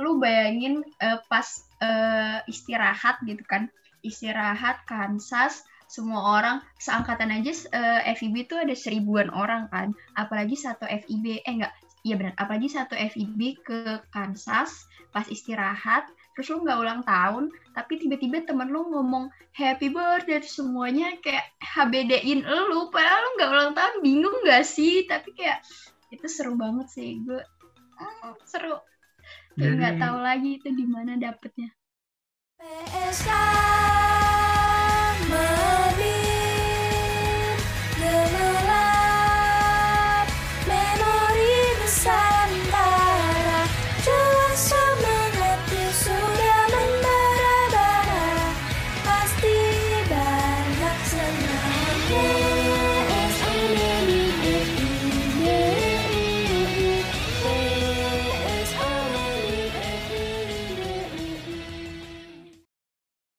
lu 0.00 0.16
bayangin 0.16 0.84
eh, 1.00 1.18
pas 1.28 1.46
eh, 1.80 2.38
istirahat 2.48 3.20
gitu 3.24 3.42
kan. 3.48 3.72
Istirahat 4.00 4.88
Kansas 4.88 5.64
semua 5.90 6.38
orang 6.38 6.56
seangkatan 6.78 7.34
aja 7.34 7.52
eh, 7.52 8.14
FIB 8.14 8.46
tuh 8.46 8.62
ada 8.62 8.72
seribuan 8.76 9.28
orang 9.32 9.66
kan. 9.68 9.92
Apalagi 10.14 10.56
satu 10.56 10.86
FIB 10.86 11.44
eh 11.44 11.52
enggak. 11.52 11.74
Iya 12.00 12.16
benar 12.16 12.32
apalagi 12.40 12.72
satu 12.72 12.96
FIB 12.96 13.60
ke 13.60 14.00
Kansas 14.08 14.88
pas 15.12 15.26
istirahat 15.28 16.08
terus 16.40 16.56
lu 16.56 16.64
nggak 16.64 16.80
ulang 16.80 17.04
tahun 17.04 17.52
tapi 17.76 18.00
tiba-tiba 18.00 18.48
temen 18.48 18.72
lu 18.72 18.88
ngomong 18.88 19.28
happy 19.52 19.92
birthday 19.92 20.40
terus 20.40 20.56
semuanya 20.56 21.12
kayak 21.20 21.52
HBD-in 21.60 22.42
lu 22.48 22.88
padahal 22.88 23.20
lu 23.20 23.30
nggak 23.36 23.50
ulang 23.52 23.72
tahun 23.76 23.94
bingung 24.00 24.36
nggak 24.42 24.64
sih? 24.64 25.04
Tapi 25.04 25.36
kayak 25.36 25.60
itu 26.08 26.26
seru 26.26 26.56
banget 26.56 26.88
sih. 26.90 27.20
Gue 27.22 27.44
mm, 28.00 28.40
seru. 28.48 28.80
Kayak 29.54 29.74
nggak 29.76 29.94
tahu 30.00 30.16
lagi 30.24 30.50
itu 30.56 30.68
di 30.72 30.86
mana 30.88 31.20
dapetnya. 31.20 31.68
PSK 32.56 33.28